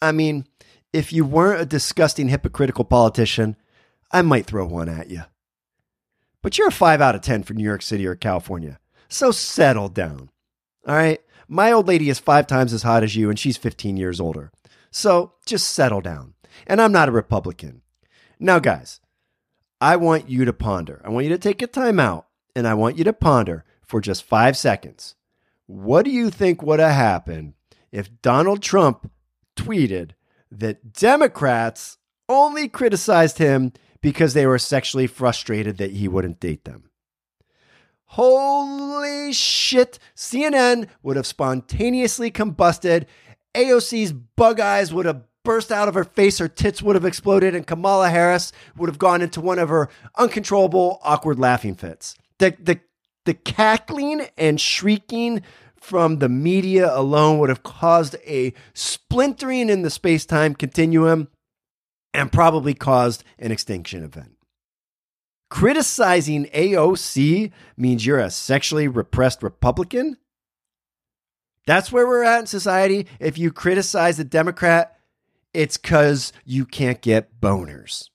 [0.00, 0.46] I mean,
[0.94, 3.56] if you weren't a disgusting, hypocritical politician,
[4.12, 5.24] I might throw one at you.
[6.40, 8.78] But you're a 5 out of 10 for New York City or California.
[9.08, 10.30] So settle down.
[10.86, 11.20] All right?
[11.48, 14.52] My old lady is five times as hot as you, and she's 15 years older.
[14.92, 16.34] So just settle down.
[16.64, 17.82] And I'm not a Republican.
[18.38, 19.00] Now, guys,
[19.80, 21.02] I want you to ponder.
[21.04, 24.00] I want you to take a time out, and I want you to ponder for
[24.00, 25.16] just five seconds.
[25.66, 27.54] What do you think would have happened
[27.90, 29.10] if Donald Trump
[29.56, 30.10] tweeted,
[30.60, 36.90] that Democrats only criticized him because they were sexually frustrated that he wouldn't date them.
[38.06, 43.06] Holy shit, CNN would have spontaneously combusted.
[43.54, 47.54] AOC's bug eyes would have burst out of her face, her tits would have exploded,
[47.54, 52.14] and Kamala Harris would have gone into one of her uncontrollable, awkward laughing fits.
[52.38, 52.80] The, the,
[53.24, 55.42] the cackling and shrieking
[55.84, 61.28] from the media alone would have caused a splintering in the space time continuum
[62.14, 64.32] and probably caused an extinction event.
[65.50, 70.16] Criticizing AOC means you're a sexually repressed Republican?
[71.66, 73.06] That's where we're at in society.
[73.20, 74.98] If you criticize a Democrat,
[75.52, 78.08] it's because you can't get boners.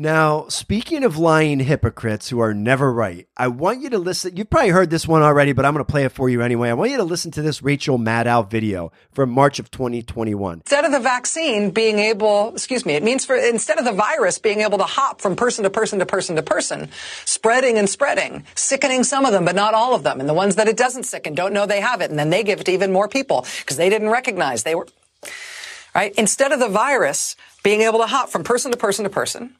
[0.00, 4.36] Now, speaking of lying hypocrites who are never right, I want you to listen.
[4.36, 6.70] You've probably heard this one already, but I'm going to play it for you anyway.
[6.70, 10.58] I want you to listen to this Rachel Maddow video from March of 2021.
[10.58, 14.38] Instead of the vaccine being able, excuse me, it means for instead of the virus
[14.38, 16.90] being able to hop from person to person to person to person,
[17.24, 20.20] spreading and spreading, sickening some of them, but not all of them.
[20.20, 22.10] And the ones that it doesn't sicken don't know they have it.
[22.10, 24.86] And then they give it to even more people because they didn't recognize they were,
[25.92, 26.14] right?
[26.16, 27.34] Instead of the virus
[27.64, 29.56] being able to hop from person to person to person,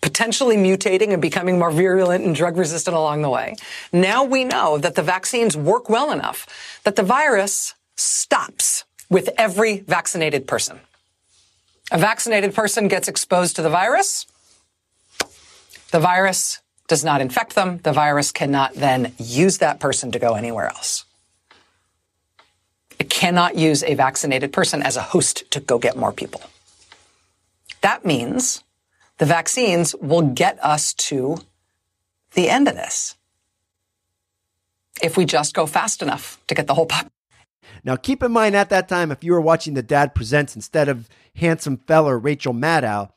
[0.00, 3.56] potentially mutating and becoming more virulent and drug resistant along the way.
[3.92, 6.46] Now we know that the vaccines work well enough
[6.84, 10.80] that the virus stops with every vaccinated person.
[11.92, 14.26] A vaccinated person gets exposed to the virus
[15.90, 17.78] The virus does not infect them.
[17.78, 21.04] The virus cannot then use that person to go anywhere else.
[22.98, 26.42] It cannot use a vaccinated person as a host to go get more people.
[27.80, 28.62] That means
[29.18, 31.38] the vaccines will get us to
[32.32, 33.16] the end of this
[35.02, 37.12] if we just go fast enough to get the whole population.
[37.84, 40.88] Now, keep in mind at that time, if you were watching The Dad Presents instead
[40.88, 43.10] of handsome feller Rachel Maddow,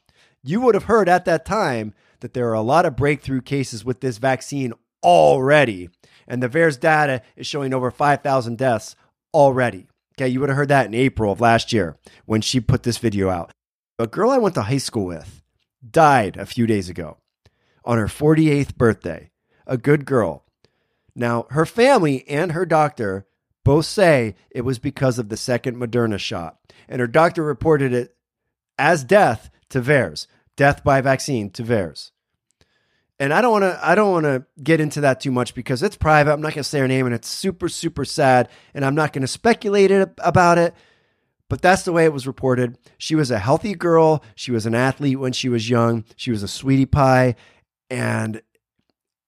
[0.44, 3.84] you would have heard at that time that there are a lot of breakthrough cases
[3.84, 5.90] with this vaccine already.
[6.28, 8.96] And the VAERS data is showing over 5,000 deaths
[9.34, 9.88] already.
[10.16, 12.98] Okay, you would have heard that in April of last year when she put this
[12.98, 13.52] video out.
[13.98, 15.41] A girl I went to high school with
[15.90, 17.18] died a few days ago
[17.84, 19.32] on her 48th birthday.
[19.68, 20.46] A good girl.
[21.16, 23.26] Now, her family and her doctor
[23.64, 26.58] both say it was because of the second Moderna shot.
[26.88, 28.16] And her doctor reported it
[28.78, 32.12] as death to VAERS, death by vaccine to VAERS.
[33.20, 35.84] And I don't want to I don't want to get into that too much because
[35.84, 36.34] it's private.
[36.34, 39.14] I'm not going to say her name and it's super super sad and I'm not
[39.14, 40.74] going to speculate about it.
[41.52, 42.78] But that's the way it was reported.
[42.98, 44.24] She was a healthy girl.
[44.36, 46.06] She was an athlete when she was young.
[46.16, 47.36] She was a sweetie pie
[47.90, 48.42] and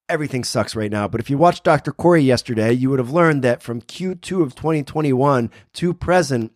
[0.08, 1.06] everything sucks right now.
[1.10, 1.92] But if you watched Dr.
[1.92, 6.54] Kory yesterday, you would have learned that from Q2 of 2021 to present,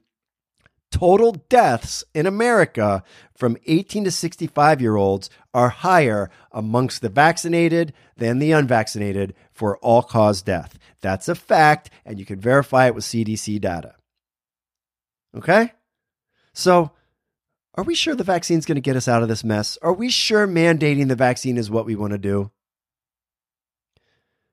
[0.89, 3.03] total deaths in America
[3.35, 9.75] from 18 to 65 year olds are higher amongst the vaccinated than the unvaccinated for
[9.79, 10.79] all cause death.
[11.01, 13.96] That's a fact, and you can verify it with CDC data.
[15.37, 15.73] Okay?
[16.53, 16.91] So,
[17.75, 19.77] are we sure the vaccine's going to get us out of this mess?
[19.81, 22.51] Are we sure mandating the vaccine is what we want to do?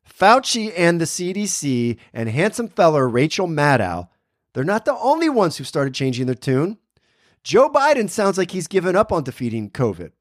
[0.07, 4.09] Fauci and the CDC and handsome feller Rachel Maddow,
[4.53, 6.79] they're not the only ones who started changing their tune.
[7.43, 10.13] Joe Biden sounds like he's given up on defeating COVID.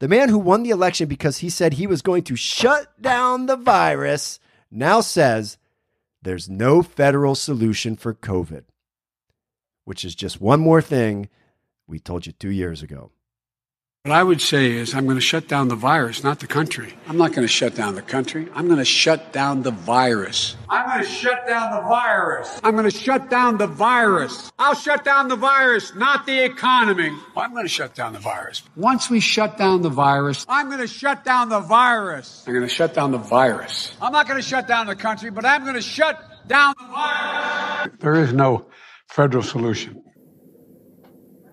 [0.00, 3.46] The man who won the election because he said he was going to shut down
[3.46, 4.40] the virus
[4.70, 5.58] now says
[6.22, 8.64] there's no federal solution for COVID,
[9.88, 11.30] which is just one more thing
[11.86, 13.10] we told you two years ago.
[14.02, 16.92] What I would say is, I'm going to shut down the virus, not the country.
[17.06, 18.48] I'm not going to shut down the country.
[18.54, 20.56] I'm going to shut down the virus.
[20.68, 22.60] I'm going to shut down the virus.
[22.62, 24.52] I'm going to shut down the virus.
[24.58, 27.08] I'll shut down the virus, not the economy.
[27.34, 28.62] Well, I'm going to shut down the virus.
[28.76, 32.44] Once we shut down the virus, I'm going to shut down the virus.
[32.46, 33.96] I'm going to shut down the virus.
[34.02, 36.84] I'm not going to shut down the country, but I'm going to shut down the
[36.84, 37.96] virus.
[38.00, 38.66] There is no
[39.18, 40.00] federal solution.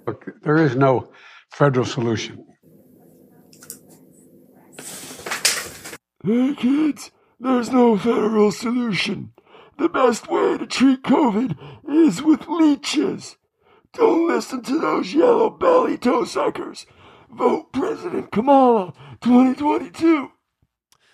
[0.05, 1.09] Look, there is no
[1.51, 2.45] federal solution.
[6.23, 9.31] Hey kids, there's no federal solution.
[9.79, 11.57] The best way to treat COVID
[11.89, 13.35] is with leeches.
[13.93, 16.85] Don't listen to those yellow belly toe suckers.
[17.31, 20.29] Vote President Kamala 2022.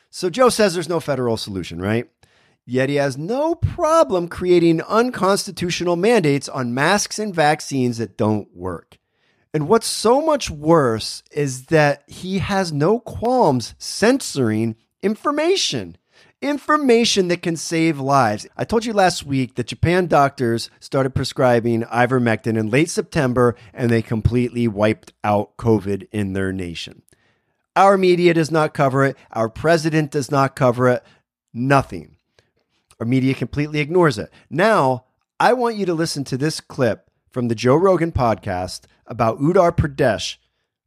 [0.09, 2.09] So Joe says there's no federal solution, right?
[2.65, 8.97] Yet he has no problem creating unconstitutional mandates on masks and vaccines that don't work.
[9.53, 15.97] And what's so much worse is that he has no qualms censoring information.
[16.41, 18.47] Information that can save lives.
[18.57, 23.91] I told you last week that Japan doctors started prescribing ivermectin in late September and
[23.91, 27.03] they completely wiped out COVID in their nation.
[27.75, 29.17] Our media does not cover it.
[29.31, 31.03] Our president does not cover it.
[31.53, 32.15] Nothing.
[33.01, 34.31] Our media completely ignores it.
[34.47, 35.05] Now,
[35.39, 39.75] I want you to listen to this clip from the Joe Rogan podcast about Uttar
[39.75, 40.37] Pradesh.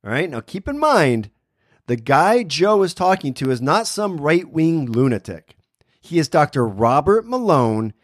[0.04, 0.30] All right.
[0.30, 1.30] Now, keep in mind,
[1.88, 5.56] the guy Joe is talking to is not some right wing lunatic.
[6.00, 6.64] He is Dr.
[6.64, 7.94] Robert Malone,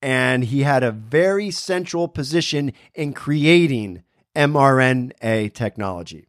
[0.00, 4.02] and he had a very central position in creating
[4.34, 6.26] mRNA technology.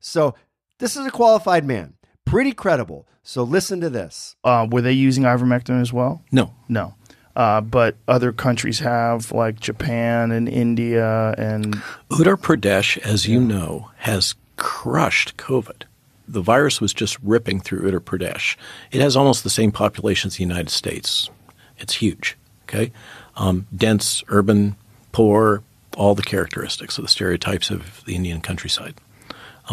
[0.00, 0.34] So,
[0.78, 3.06] this is a qualified man, pretty credible.
[3.22, 4.36] So, listen to this.
[4.42, 6.22] Uh, were they using ivermectin as well?
[6.32, 6.54] No.
[6.68, 6.94] No.
[7.34, 11.76] Uh, but other countries have, like Japan and India and.
[12.10, 15.84] Uttar Pradesh, as you know, has crushed COVID.
[16.28, 18.56] The virus was just ripping through Uttar Pradesh.
[18.90, 21.30] It has almost the same population as the United States.
[21.78, 22.36] It's huge.
[22.64, 22.92] Okay,
[23.36, 24.76] um, dense, urban,
[25.12, 25.62] poor,
[25.96, 28.94] all the characteristics of the stereotypes of the Indian countryside.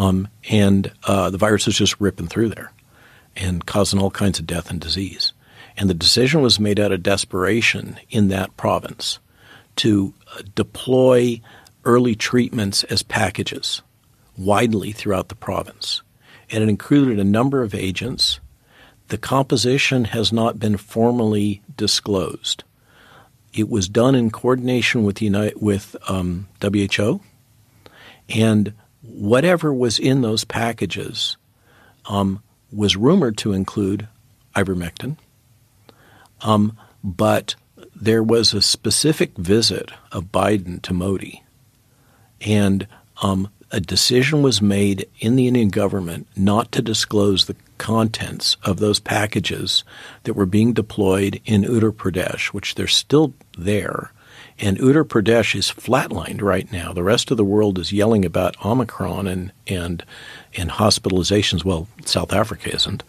[0.00, 2.72] Um, and uh, the virus is just ripping through there
[3.36, 5.34] and causing all kinds of death and disease.
[5.76, 9.18] And the decision was made out of desperation in that province
[9.76, 11.42] to uh, deploy
[11.84, 13.82] early treatments as packages
[14.38, 16.00] widely throughout the province.
[16.50, 18.40] And it included a number of agents.
[19.08, 22.64] The composition has not been formally disclosed.
[23.52, 27.20] It was done in coordination with, United, with um, WHO,
[28.30, 28.72] and
[29.02, 31.36] whatever was in those packages
[32.06, 32.42] um,
[32.72, 34.08] was rumored to include
[34.54, 35.16] ivermectin,
[36.42, 37.54] um, but
[37.94, 41.42] there was a specific visit of Biden to Modi,
[42.40, 42.86] and
[43.22, 48.78] um, a decision was made in the Indian government not to disclose the contents of
[48.78, 49.84] those packages
[50.24, 54.12] that were being deployed in Uttar Pradesh, which they're still there.
[54.62, 56.92] And Uttar Pradesh is flatlined right now.
[56.92, 60.04] The rest of the world is yelling about Omicron and and
[60.56, 61.64] and hospitalizations.
[61.64, 63.02] Well, South Africa isn't,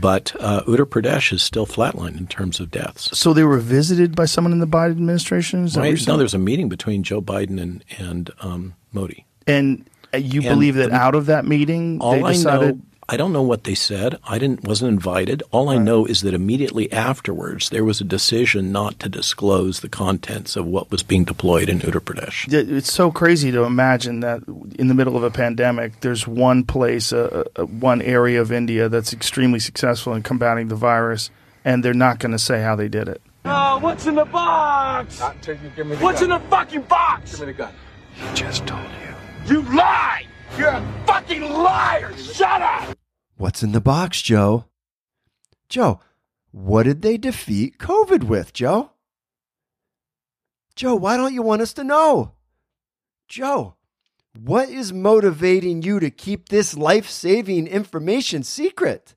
[0.00, 3.16] but uh, Uttar Pradesh is still flatlined in terms of deaths.
[3.18, 5.64] So they were visited by someone in the Biden administration.
[5.66, 6.06] Is that what Right?
[6.06, 9.26] No, there's a meeting between Joe Biden and and um, Modi.
[9.46, 9.84] and
[10.14, 12.82] uh, you And believe that the- out of that meeting All they I decided know,
[13.08, 14.18] I don't know what they said.
[14.26, 15.42] I didn't wasn't invited.
[15.52, 19.88] All I know is that immediately afterwards there was a decision not to disclose the
[19.88, 22.52] contents of what was being deployed in Uttar Pradesh.
[22.52, 24.42] It's so crazy to imagine that
[24.76, 28.88] in the middle of a pandemic, there's one place, uh, uh, one area of India
[28.88, 31.30] that's extremely successful in combating the virus,
[31.64, 33.22] and they're not going to say how they did it.
[33.44, 35.20] Oh, what's in the box?
[35.20, 37.30] What's in the fucking box?
[37.30, 37.72] Give me the gun.
[38.14, 39.54] He just told you.
[39.54, 40.26] You lie!
[40.58, 42.16] You're a fucking liar!
[42.16, 42.96] Shut up!
[43.36, 44.64] What's in the box, Joe?
[45.68, 46.00] Joe,
[46.50, 48.92] what did they defeat COVID with, Joe?
[50.74, 52.32] Joe, why don't you want us to know?
[53.28, 53.74] Joe,
[54.38, 59.14] what is motivating you to keep this life saving information secret?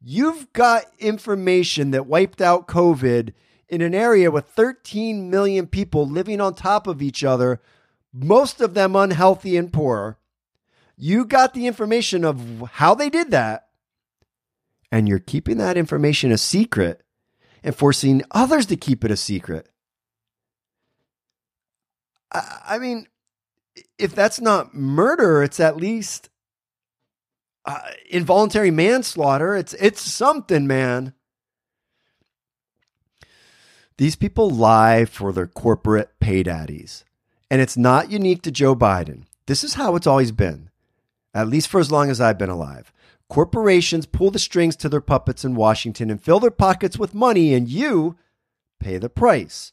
[0.00, 3.32] You've got information that wiped out COVID
[3.68, 7.60] in an area with 13 million people living on top of each other,
[8.12, 10.18] most of them unhealthy and poor.
[10.96, 13.68] You got the information of how they did that,
[14.92, 17.02] and you're keeping that information a secret
[17.62, 19.68] and forcing others to keep it a secret.
[22.32, 23.08] I, I mean,
[23.98, 26.28] if that's not murder, it's at least
[27.64, 29.56] uh, involuntary manslaughter.
[29.56, 31.14] It's it's something, man.
[33.96, 37.04] These people lie for their corporate pay daddies.
[37.50, 39.24] And it's not unique to Joe Biden.
[39.46, 40.70] This is how it's always been,
[41.34, 42.92] at least for as long as I've been alive.
[43.28, 47.52] Corporations pull the strings to their puppets in Washington and fill their pockets with money,
[47.52, 48.16] and you
[48.78, 49.72] pay the price.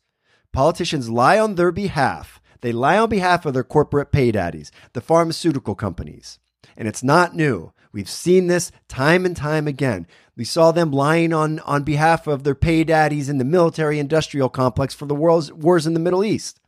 [0.51, 2.41] Politicians lie on their behalf.
[2.61, 6.39] They lie on behalf of their corporate pay daddies, the pharmaceutical companies.
[6.77, 7.73] And it's not new.
[7.91, 10.07] We've seen this time and time again.
[10.37, 14.47] We saw them lying on, on behalf of their pay daddies in the military industrial
[14.47, 16.60] complex for the world's wars in the Middle East.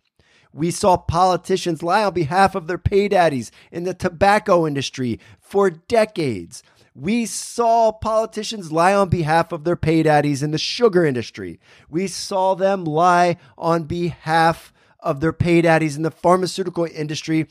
[0.54, 5.72] We saw politicians lie on behalf of their pay daddies in the tobacco industry for
[5.72, 6.62] decades.
[6.96, 11.60] We saw politicians lie on behalf of their pay daddies in the sugar industry.
[11.90, 17.48] We saw them lie on behalf of their pay daddies in the pharmaceutical industry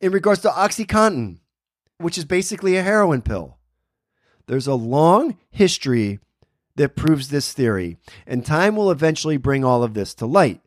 [0.00, 1.40] in regards to Oxycontin,
[1.98, 3.58] which is basically a heroin pill.
[4.46, 6.18] There's a long history
[6.76, 10.62] that proves this theory, and time will eventually bring all of this to light.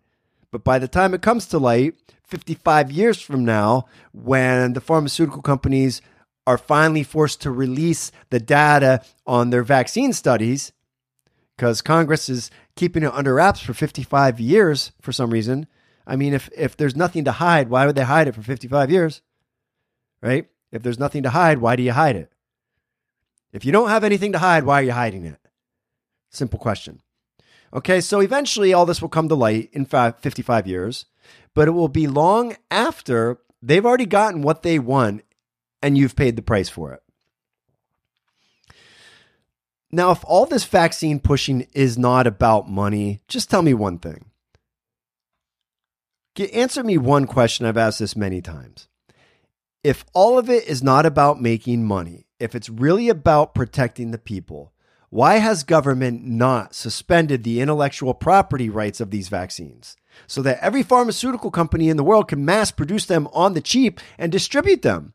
[0.54, 1.96] But by the time it comes to light,
[2.28, 6.00] 55 years from now, when the pharmaceutical companies
[6.46, 10.72] are finally forced to release the data on their vaccine studies,
[11.58, 15.66] because Congress is keeping it under wraps for 55 years for some reason.
[16.06, 18.92] I mean, if, if there's nothing to hide, why would they hide it for 55
[18.92, 19.24] years?
[20.22, 20.50] Right?
[20.72, 22.32] If there's nothing to hide, why do you hide it?
[23.52, 25.40] If you don't have anything to hide, why are you hiding it?
[26.30, 27.02] Simple question.
[27.74, 31.06] Okay, so eventually all this will come to light in fa- 55 years,
[31.56, 35.24] but it will be long after they've already gotten what they want
[35.82, 37.02] and you've paid the price for it.
[39.92, 44.26] Now, if all this vaccine pushing is not about money, just tell me one thing.
[46.52, 47.66] Answer me one question.
[47.66, 48.88] I've asked this many times.
[49.84, 54.18] If all of it is not about making money, if it's really about protecting the
[54.18, 54.73] people,
[55.14, 59.96] why has government not suspended the intellectual property rights of these vaccines
[60.26, 64.00] so that every pharmaceutical company in the world can mass produce them on the cheap
[64.18, 65.14] and distribute them?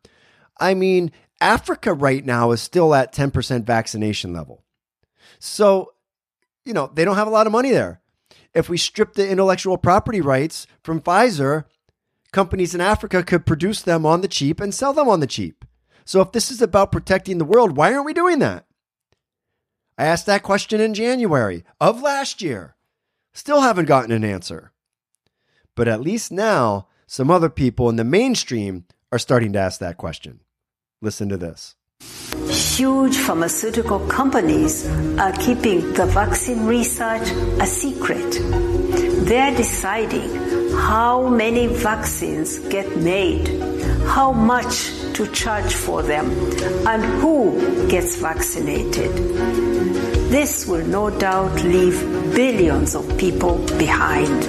[0.60, 4.62] I mean, Africa right now is still at 10% vaccination level.
[5.40, 5.94] So,
[6.64, 8.00] you know, they don't have a lot of money there.
[8.54, 11.64] If we strip the intellectual property rights from Pfizer,
[12.30, 15.64] companies in Africa could produce them on the cheap and sell them on the cheap.
[16.04, 18.67] So, if this is about protecting the world, why aren't we doing that?
[19.98, 22.76] I asked that question in January of last year.
[23.34, 24.70] Still haven't gotten an answer.
[25.74, 29.96] But at least now, some other people in the mainstream are starting to ask that
[29.96, 30.38] question.
[31.02, 31.74] Listen to this.
[32.48, 34.86] Huge pharmaceutical companies
[35.18, 37.28] are keeping the vaccine research
[37.60, 38.38] a secret.
[39.26, 40.30] They're deciding
[40.76, 43.48] how many vaccines get made,
[44.06, 46.30] how much to charge for them,
[46.86, 49.87] and who gets vaccinated.
[50.28, 51.98] This will no doubt leave
[52.34, 54.46] billions of people behind.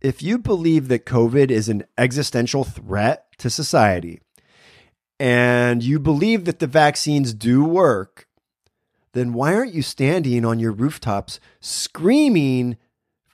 [0.00, 4.20] If you believe that COVID is an existential threat to society,
[5.18, 8.28] and you believe that the vaccines do work,
[9.12, 12.76] then why aren't you standing on your rooftops screaming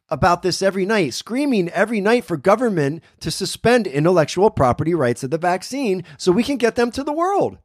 [0.08, 5.30] about this every night, screaming every night for government to suspend intellectual property rights of
[5.30, 7.58] the vaccine so we can get them to the world?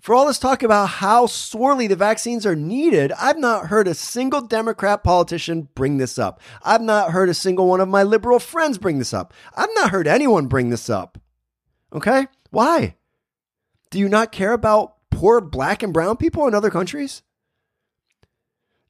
[0.00, 3.94] For all this talk about how sorely the vaccines are needed, I've not heard a
[3.94, 6.40] single Democrat politician bring this up.
[6.62, 9.34] I've not heard a single one of my liberal friends bring this up.
[9.56, 11.18] I've not heard anyone bring this up.
[11.92, 12.28] Okay?
[12.50, 12.94] Why?
[13.90, 17.22] Do you not care about poor black and brown people in other countries?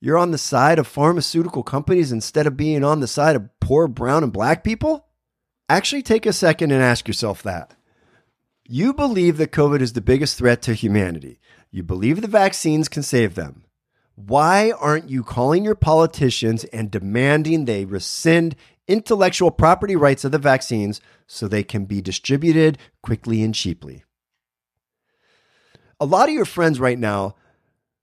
[0.01, 3.89] You're on the side of pharmaceutical companies instead of being on the side of poor
[3.89, 5.07] brown and black people?
[5.69, 7.75] Actually, take a second and ask yourself that.
[8.71, 11.41] You believe that COVID is the biggest threat to humanity.
[11.71, 13.65] You believe the vaccines can save them.
[14.15, 18.57] Why aren't you calling your politicians and demanding they rescind
[18.87, 24.05] intellectual property rights of the vaccines so they can be distributed quickly and cheaply?
[25.99, 27.37] A lot of your friends right now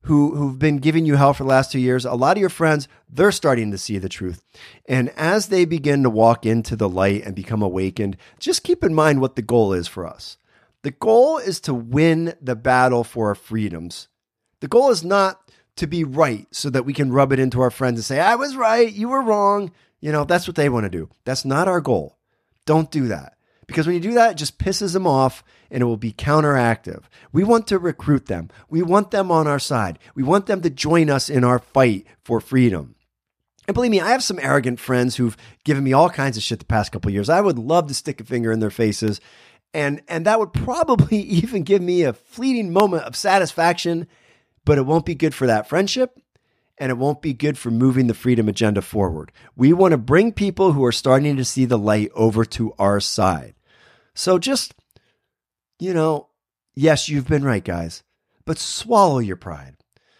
[0.05, 2.49] who, who've been giving you hell for the last two years, a lot of your
[2.49, 4.41] friends, they're starting to see the truth.
[4.87, 8.95] And as they begin to walk into the light and become awakened, just keep in
[8.95, 10.37] mind what the goal is for us.
[10.85, 14.07] The goal is to win the battle for our freedoms.
[14.59, 15.41] The goal is not
[15.77, 18.35] to be right so that we can rub it into our friends and say, I
[18.35, 19.71] was right, you were wrong.
[19.99, 21.09] You know, that's what they want to do.
[21.23, 22.19] That's not our goal.
[22.67, 23.35] Don't do that.
[23.65, 27.05] Because when you do that, it just pisses them off and it will be counteractive.
[27.33, 28.51] We want to recruit them.
[28.69, 29.97] We want them on our side.
[30.13, 32.93] We want them to join us in our fight for freedom.
[33.67, 36.59] And believe me, I have some arrogant friends who've given me all kinds of shit
[36.59, 37.27] the past couple years.
[37.27, 39.19] I would love to stick a finger in their faces.
[39.75, 44.07] And, and that would probably even give me a fleeting moment of satisfaction,
[44.63, 46.17] but it won't be good for that friendship
[46.77, 49.33] and it won't be good for moving the freedom agenda forward.
[49.55, 53.01] We want to bring people who are starting to see the light over to our
[53.01, 53.55] side.
[54.13, 54.73] So just,
[55.77, 56.29] you know,
[56.73, 58.01] yes, you've been right, guys,
[58.45, 59.75] but swallow your pride.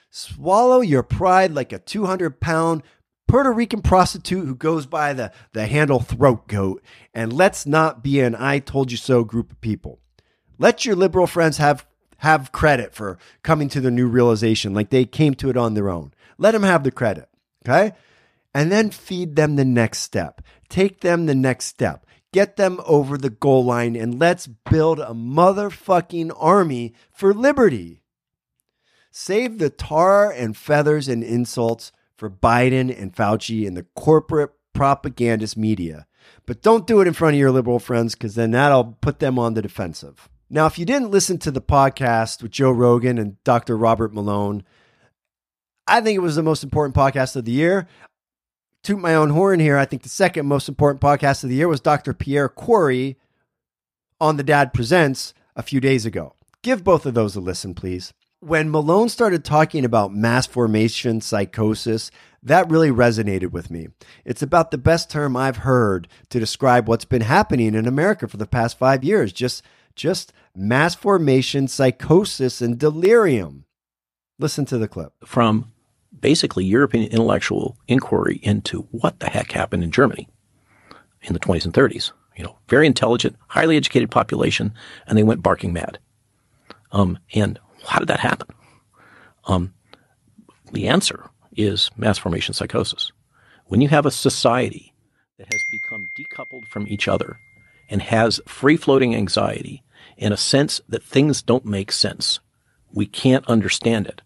[0.10, 2.84] Swallow your pride like a 200 pound
[3.28, 6.84] Puerto Rican prostitute who goes by the, the handle throat goat.
[7.14, 10.00] And let's not be an I told you so group of people.
[10.58, 11.86] Let your liberal friends have,
[12.20, 15.90] have credit for coming to their new realization like they came to it on their
[15.90, 16.14] own.
[16.38, 17.28] Let them have the credit.
[17.68, 17.94] Okay.
[18.54, 20.42] And then feed them the next step.
[20.70, 22.06] Take them the next step.
[22.32, 28.02] Get them over the goal line and let's build a motherfucking army for liberty.
[29.12, 35.58] Save the tar and feathers and insults for Biden and Fauci and the corporate propagandist
[35.58, 36.08] media.
[36.46, 39.38] But don't do it in front of your liberal friends because then that'll put them
[39.38, 40.30] on the defensive.
[40.50, 43.78] Now, if you didn't listen to the podcast with Joe Rogan and Dr.
[43.78, 44.64] Robert Malone,
[45.88, 47.88] I think it was the most important podcast of the year
[48.86, 51.68] toot my own horn here, I think the second most important podcast of the year
[51.68, 52.14] was Dr.
[52.14, 53.18] Pierre Kory
[54.22, 56.36] on The Dad Presents a few days ago.
[56.62, 58.14] Give both of those a listen, please.
[58.46, 62.12] When Malone started talking about mass formation psychosis,
[62.44, 63.88] that really resonated with me.
[64.24, 68.38] It's about the best term I've heard to describe what's been happening in America for
[68.38, 69.34] the past five years.
[69.34, 69.64] Just,
[69.96, 73.66] just mass formation psychosis and delirium.
[74.38, 75.14] Listen to the clip.
[75.26, 75.72] From
[76.22, 80.30] basically European intellectual inquiry into what the heck happened in Germany
[81.24, 82.12] in the 20s and 30s.
[82.38, 84.72] You know, very intelligent, highly educated population,
[85.08, 85.98] and they went barking mad.
[86.92, 88.48] Um, and how did that happen?
[89.46, 89.74] Um,
[90.72, 93.12] the answer is mass formation psychosis.
[93.68, 94.94] When you have a society
[95.38, 97.38] that has become decoupled from each other
[97.90, 99.84] and has free floating anxiety
[100.18, 102.40] and a sense that things don't make sense,
[102.92, 104.22] we can't understand it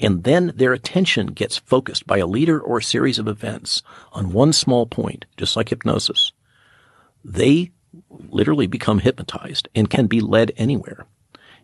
[0.00, 3.82] and then their attention gets focused by a leader or a series of events
[4.12, 6.32] on one small point, just like hypnosis,
[7.22, 7.70] they
[8.08, 11.06] literally become hypnotized and can be led anywhere.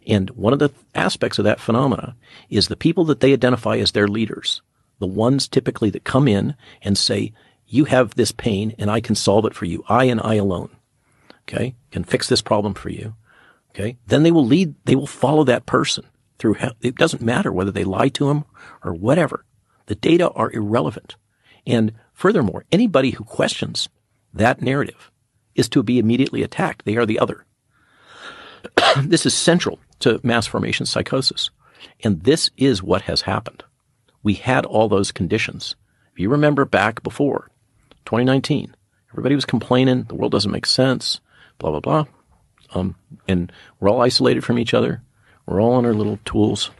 [0.06, 2.16] And one of the aspects of that phenomena
[2.48, 4.62] is the people that they identify as their leaders,
[4.98, 7.32] the ones typically that come in and say,
[7.66, 9.84] you have this pain and I can solve it for you.
[9.88, 10.70] I and I alone.
[11.42, 11.74] Okay.
[11.90, 13.14] Can fix this problem for you.
[13.70, 13.98] Okay.
[14.06, 16.06] Then they will lead, they will follow that person
[16.38, 18.44] through it doesn't matter whether they lie to him
[18.84, 19.44] or whatever.
[19.86, 21.16] The data are irrelevant.
[21.66, 23.88] And furthermore, anybody who questions
[24.32, 25.10] that narrative
[25.54, 26.84] is to be immediately attacked.
[26.84, 27.46] They are the other.
[29.02, 31.50] this is central to mass formation psychosis.
[32.02, 33.64] And this is what has happened.
[34.22, 35.76] We had all those conditions.
[36.12, 37.50] If you remember back before
[38.06, 38.74] 2019,
[39.12, 41.20] everybody was complaining, the world doesn't make sense,
[41.58, 42.04] blah, blah, blah.
[42.74, 42.96] Um,
[43.28, 45.02] and we're all isolated from each other.
[45.46, 46.70] We're all on our little tools.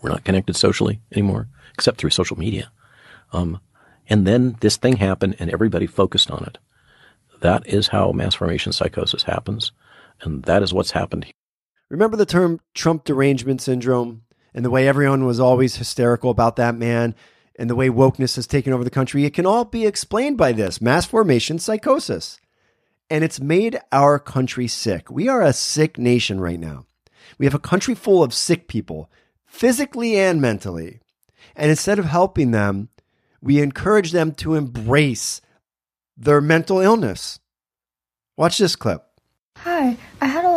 [0.00, 2.70] We're not connected socially anymore, except through social media.
[3.32, 3.60] Um,
[4.08, 6.58] and then this thing happened and everybody focused on it.
[7.40, 9.72] That is how mass formation psychosis happens.
[10.20, 11.26] And that is what's happened.
[11.94, 14.22] Remember the term Trump derangement syndrome
[14.52, 17.14] and the way everyone was always hysterical about that man
[17.56, 19.24] and the way wokeness has taken over the country?
[19.24, 22.40] It can all be explained by this mass formation psychosis.
[23.08, 25.08] And it's made our country sick.
[25.08, 26.86] We are a sick nation right now.
[27.38, 29.08] We have a country full of sick people,
[29.46, 30.98] physically and mentally.
[31.54, 32.88] And instead of helping them,
[33.40, 35.40] we encourage them to embrace
[36.16, 37.38] their mental illness.
[38.36, 39.04] Watch this clip.
[39.58, 39.96] Hi,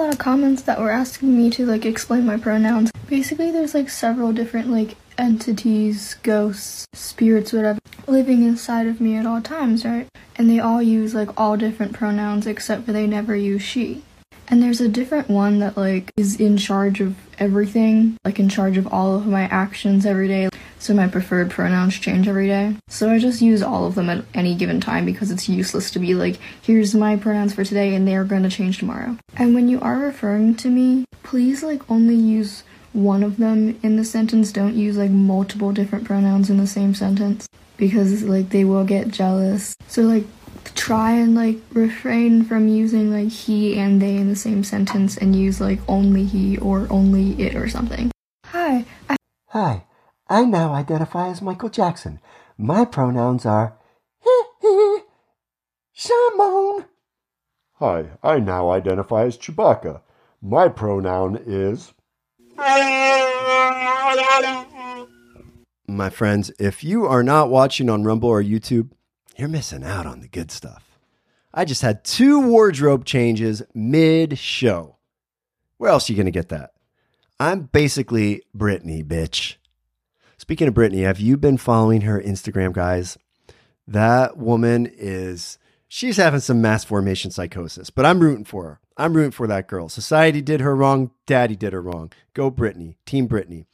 [0.08, 2.92] lot of comments that were asking me to like explain my pronouns.
[3.08, 9.26] Basically, there's like several different like entities, ghosts, spirits, whatever, living inside of me at
[9.26, 10.08] all times, right?
[10.38, 14.04] And they all use like all different pronouns except for they never use she.
[14.50, 18.78] And there's a different one that like is in charge of everything, like in charge
[18.78, 20.50] of all of my actions every day.
[20.80, 22.76] So my preferred pronouns change every day.
[22.88, 26.00] So I just use all of them at any given time because it's useless to
[26.00, 29.18] be like, here's my pronouns for today and they are going to change tomorrow.
[29.36, 33.98] And when you are referring to me, please like only use one of them in
[33.98, 34.52] the sentence.
[34.52, 39.10] Don't use like multiple different pronouns in the same sentence because like they will get
[39.10, 39.76] jealous.
[39.88, 40.24] So like
[40.76, 45.36] try and like refrain from using like he and they in the same sentence and
[45.36, 48.12] use like only he or only it or something.
[48.46, 48.86] Hi.
[49.10, 49.16] I-
[49.52, 49.86] Hi,
[50.28, 52.20] I now identify as Michael Jackson.
[52.58, 53.78] My pronouns are
[54.22, 55.00] he, he,
[55.94, 56.86] Shimon.
[57.76, 60.02] Hi, I now identify as Chewbacca.
[60.42, 61.94] My pronoun is.
[65.88, 68.90] My friends, if you are not watching on Rumble or YouTube,
[69.38, 71.00] you're missing out on the good stuff.
[71.54, 74.98] I just had two wardrobe changes mid show.
[75.78, 76.72] Where else are you going to get that?
[77.40, 79.56] I'm basically Britney, bitch.
[80.38, 83.18] Speaking of Britney, have you been following her Instagram, guys?
[83.88, 85.58] That woman is,
[85.88, 88.80] she's having some mass formation psychosis, but I'm rooting for her.
[88.98, 89.90] I'm rooting for that girl.
[89.90, 91.12] Society did her wrong.
[91.28, 92.12] Daddy did her wrong.
[92.34, 92.96] Go Britney.
[93.06, 93.66] Team Britney.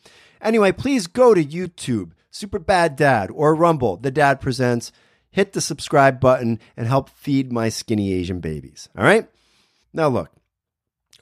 [0.41, 3.95] Anyway, please go to YouTube, Super Bad Dad, or Rumble.
[3.95, 4.91] The Dad Presents.
[5.34, 8.88] Hit the subscribe button and help feed my skinny Asian babies.
[8.95, 9.27] All right?
[9.91, 10.31] Now, look,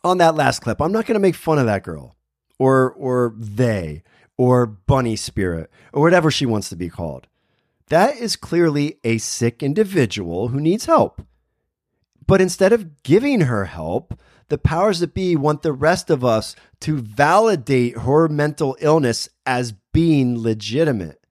[0.03, 2.17] on that last clip, I'm not going to make fun of that girl
[2.59, 4.03] or, or they
[4.37, 7.27] or bunny spirit or whatever she wants to be called.
[7.87, 11.21] That is clearly a sick individual who needs help.
[12.27, 16.53] But instead of giving her help, the powers that be want the rest of us
[16.81, 21.23] to validate her mental illness as being legitimate.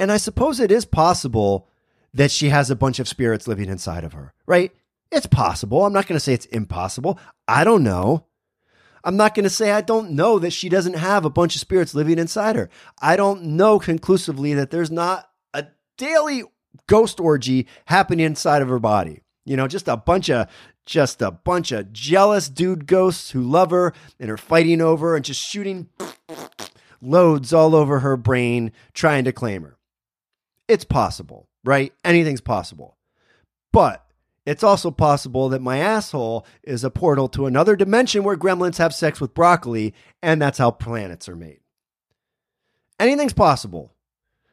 [0.00, 1.68] And I suppose it is possible
[2.14, 4.72] that she has a bunch of spirits living inside of her, right?
[5.10, 5.84] It's possible.
[5.84, 7.18] I'm not going to say it's impossible.
[7.46, 8.26] I don't know.
[9.04, 11.60] I'm not going to say I don't know that she doesn't have a bunch of
[11.60, 12.70] spirits living inside her.
[13.00, 15.66] I don't know conclusively that there's not a
[15.98, 16.44] daily
[16.86, 19.22] ghost orgy happening inside of her body.
[19.44, 20.48] You know, just a bunch of
[20.86, 25.24] just a bunch of jealous dude ghosts who love her and are fighting over and
[25.24, 25.88] just shooting
[27.00, 29.76] loads all over her brain trying to claim her.
[30.68, 31.92] It's possible, right?
[32.04, 32.96] Anything's possible.
[33.72, 34.04] But
[34.44, 38.94] it's also possible that my asshole is a portal to another dimension where gremlins have
[38.94, 41.60] sex with broccoli, and that's how planets are made.
[42.98, 43.94] Anything's possible.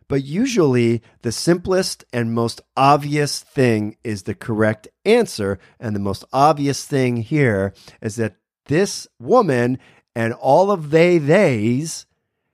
[0.08, 5.60] But usually, the simplest and most obvious thing is the correct answer.
[5.80, 8.36] And the most obvious thing here is that
[8.66, 9.78] this woman
[10.16, 12.08] and all of they, theys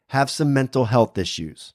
[0.10, 1.74] have some mental health issues.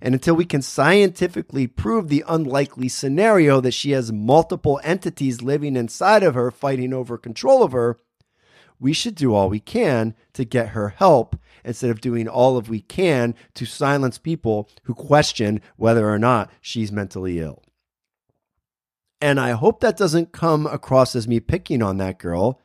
[0.00, 5.76] And until we can scientifically prove the unlikely scenario that she has multiple entities living
[5.76, 7.98] inside of her fighting over control of her,
[8.80, 12.68] we should do all we can to get her help instead of doing all of
[12.68, 17.62] we can to silence people who question whether or not she's mentally ill.
[19.20, 22.60] And I hope that doesn't come across as me picking on that girl.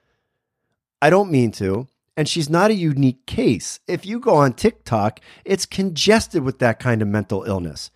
[0.99, 1.87] I don't mean to.
[2.17, 3.79] And she's not a unique case.
[3.87, 7.91] If you go on TikTok, it's congested with that kind of mental illness.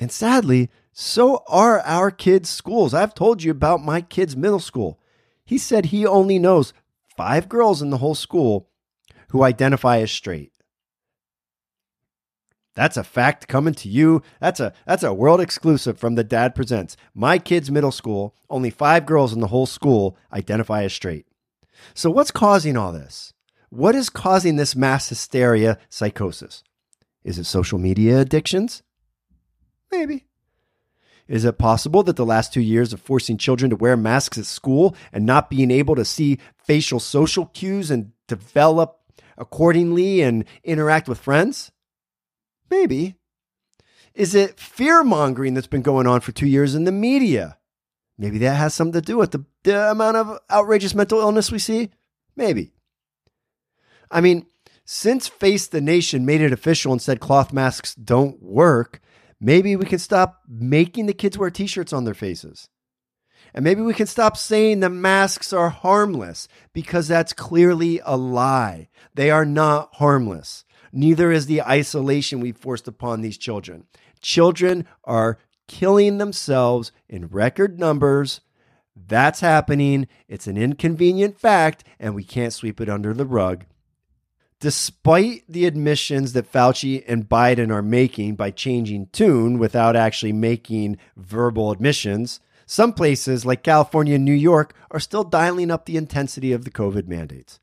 [0.00, 2.92] And sadly, so are our kids' schools.
[2.92, 4.98] I've told you about my kid's middle school.
[5.44, 6.72] He said he only knows
[7.16, 8.68] five girls in the whole school
[9.28, 10.52] who identify as straight.
[12.74, 14.22] That's a fact coming to you.
[14.40, 16.96] That's a that's a world exclusive from the Dad Presents.
[17.14, 21.26] My kid's middle school, only 5 girls in the whole school identify as straight.
[21.94, 23.32] So what's causing all this?
[23.70, 26.64] What is causing this mass hysteria psychosis?
[27.22, 28.82] Is it social media addictions?
[29.92, 30.26] Maybe.
[31.28, 34.46] Is it possible that the last two years of forcing children to wear masks at
[34.46, 38.98] school and not being able to see facial social cues and develop
[39.38, 41.70] accordingly and interact with friends?
[42.68, 43.14] Maybe.
[44.12, 47.58] Is it fear mongering that's been going on for two years in the media?
[48.20, 51.58] Maybe that has something to do with the, the amount of outrageous mental illness we
[51.58, 51.88] see.
[52.36, 52.74] Maybe.
[54.10, 54.44] I mean,
[54.84, 59.00] since Face the Nation made it official and said cloth masks don't work,
[59.40, 62.68] maybe we can stop making the kids wear t shirts on their faces.
[63.54, 68.90] And maybe we can stop saying the masks are harmless because that's clearly a lie.
[69.14, 70.66] They are not harmless.
[70.92, 73.86] Neither is the isolation we forced upon these children.
[74.20, 75.38] Children are
[75.70, 78.40] killing themselves in record numbers.
[78.96, 80.08] That's happening.
[80.26, 83.66] It's an inconvenient fact, and we can't sweep it under the rug.
[84.58, 90.98] Despite the admissions that Fauci and Biden are making by changing tune without actually making
[91.16, 96.52] verbal admissions, some places like California and New York are still dialing up the intensity
[96.52, 97.60] of the COVID mandates.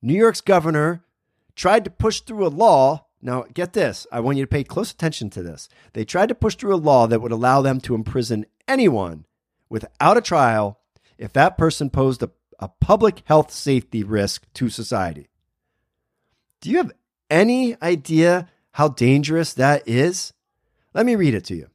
[0.00, 1.04] New York's governor
[1.56, 3.03] tried to push through a law.
[3.24, 5.70] Now, get this, I want you to pay close attention to this.
[5.94, 9.24] They tried to push through a law that would allow them to imprison anyone
[9.70, 10.78] without a trial
[11.16, 15.28] if that person posed a, a public health safety risk to society.
[16.60, 16.92] Do you have
[17.30, 20.34] any idea how dangerous that is?
[20.92, 21.68] Let me read it to you.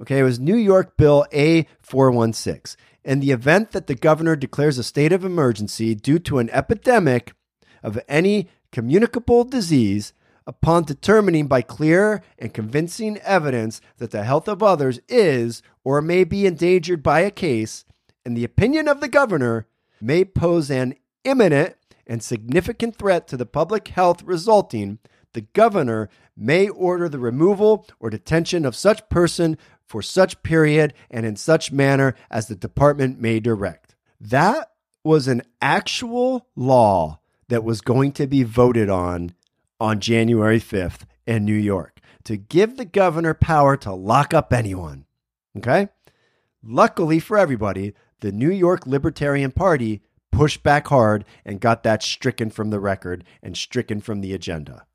[0.00, 2.74] Okay, it was New York Bill A416.
[3.04, 7.32] In the event that the governor declares a state of emergency due to an epidemic
[7.80, 10.12] of any communicable disease,
[10.46, 16.24] upon determining by clear and convincing evidence that the health of others is or may
[16.24, 17.84] be endangered by a case,
[18.24, 19.66] in the opinion of the governor,
[20.00, 21.76] may pose an imminent
[22.06, 24.98] and significant threat to the public health resulting,
[25.32, 31.26] the governor may order the removal or detention of such person for such period and
[31.26, 33.94] in such manner as the department may direct.
[34.20, 34.70] That
[35.02, 39.34] was an actual law that was going to be voted on
[39.84, 45.04] on January 5th in New York to give the governor power to lock up anyone.
[45.58, 45.88] Okay?
[46.62, 50.00] Luckily for everybody, the New York Libertarian Party
[50.32, 54.86] pushed back hard and got that stricken from the record and stricken from the agenda.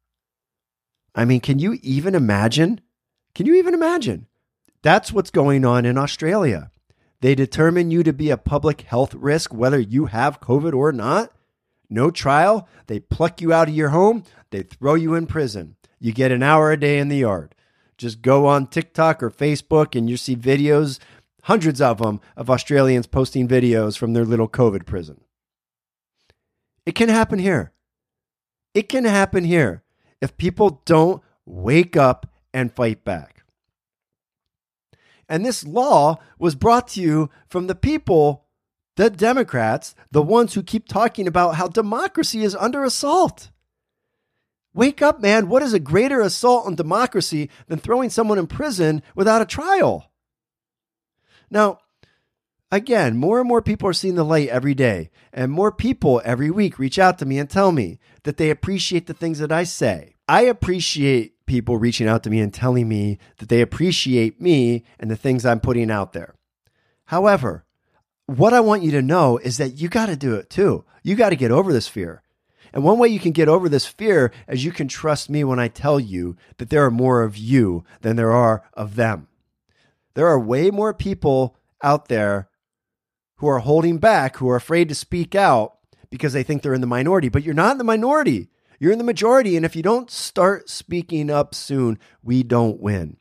[1.13, 2.81] I mean, can you even imagine?
[3.35, 4.25] Can you even imagine?
[4.81, 6.71] That's what's going on in Australia.
[7.21, 11.31] They determine you to be a public health risk whether you have COVID or not.
[11.89, 12.67] No trial.
[12.87, 14.23] They pluck you out of your home.
[14.51, 15.75] They throw you in prison.
[15.99, 17.55] You get an hour a day in the yard.
[17.97, 20.99] Just go on TikTok or Facebook and you see videos,
[21.43, 25.21] hundreds of them, of Australians posting videos from their little COVID prison.
[26.85, 27.73] It can happen here.
[28.73, 29.83] It can happen here
[30.21, 33.43] if people don't wake up and fight back.
[35.27, 38.45] And this law was brought to you from the people,
[38.95, 43.51] the Democrats, the ones who keep talking about how democracy is under assault.
[44.79, 45.49] Wake up, man.
[45.49, 50.09] What is a greater assault on democracy than throwing someone in prison without a trial?
[51.51, 51.79] Now,
[52.71, 56.49] again, more and more people are seeing the light every day, and more people every
[56.49, 59.65] week reach out to me and tell me that they appreciate the things that I
[59.65, 60.15] say.
[60.29, 65.11] I appreciate people reaching out to me and telling me that they appreciate me and
[65.11, 66.35] the things I'm putting out there.
[67.03, 67.65] However,
[68.27, 70.85] what I want you to know is that you got to do it too.
[71.03, 72.21] You got to get over this fear.
[72.73, 75.59] And one way you can get over this fear is you can trust me when
[75.59, 79.27] I tell you that there are more of you than there are of them.
[80.13, 82.49] There are way more people out there
[83.37, 85.77] who are holding back, who are afraid to speak out
[86.09, 88.49] because they think they're in the minority, but you're not in the minority.
[88.79, 89.55] You're in the majority.
[89.55, 93.17] And if you don't start speaking up soon, we don't win.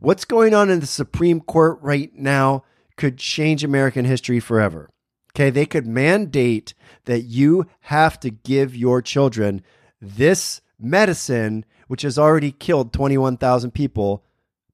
[0.00, 2.64] What's going on in the Supreme Court right now
[2.96, 4.90] could change American history forever.
[5.32, 6.74] Okay, they could mandate
[7.08, 9.62] that you have to give your children
[9.98, 14.22] this medicine, which has already killed 21,000 people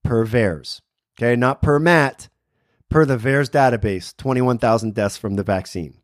[0.02, 0.80] per VAERS.
[1.16, 2.28] Okay, not per MAT,
[2.90, 5.98] per the VAERS database, 21,000 deaths from the vaccine.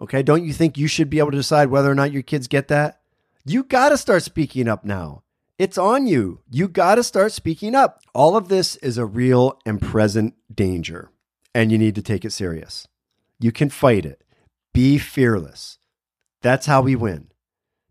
[0.00, 2.48] Okay, don't you think you should be able to decide whether or not your kids
[2.48, 3.00] get that?
[3.44, 5.22] You got to start speaking up now.
[5.56, 6.40] It's on you.
[6.50, 8.00] You got to start speaking up.
[8.12, 11.12] All of this is a real and present danger,
[11.54, 12.88] and you need to take it serious.
[13.38, 14.22] You can fight it.
[14.72, 15.78] Be fearless.
[16.42, 17.28] That's how we win.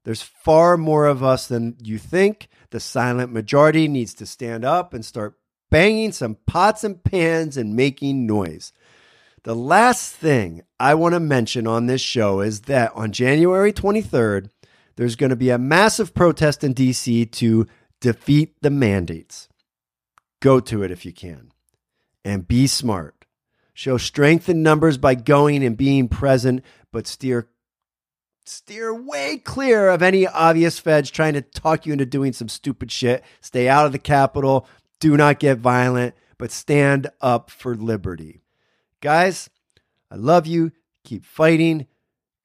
[0.03, 2.47] There's far more of us than you think.
[2.69, 5.35] The silent majority needs to stand up and start
[5.71, 8.71] banging some pots and pans and making noise.
[9.43, 14.49] The last thing I want to mention on this show is that on January 23rd,
[14.95, 17.67] there's going to be a massive protest in DC to
[17.99, 19.49] defeat the mandates.
[20.39, 21.51] Go to it if you can.
[22.23, 23.14] And be smart.
[23.77, 26.63] Show strength in numbers by going and being present,
[26.93, 27.49] but steer
[28.45, 32.89] steer way clear of any obvious feds trying to talk you into doing some stupid
[32.89, 33.21] shit.
[33.41, 34.65] Stay out of the Capitol.
[35.01, 38.39] Do not get violent, but stand up for liberty.
[39.01, 39.49] Guys,
[40.09, 40.71] I love you.
[41.03, 41.85] Keep fighting.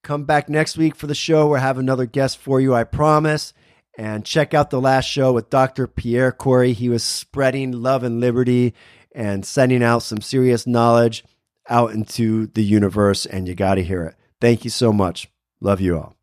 [0.02, 1.46] Come back next week for the show.
[1.46, 3.52] We'll have another guest for you, I promise.
[3.96, 5.86] And check out the last show with Dr.
[5.86, 6.72] Pierre Kory.
[6.72, 8.74] He was spreading love and liberty
[9.14, 11.24] and sending out some serious knowledge
[11.68, 14.14] out into the universe, and you got to hear it.
[14.40, 15.30] Thank you so much.
[15.60, 16.19] Love you all.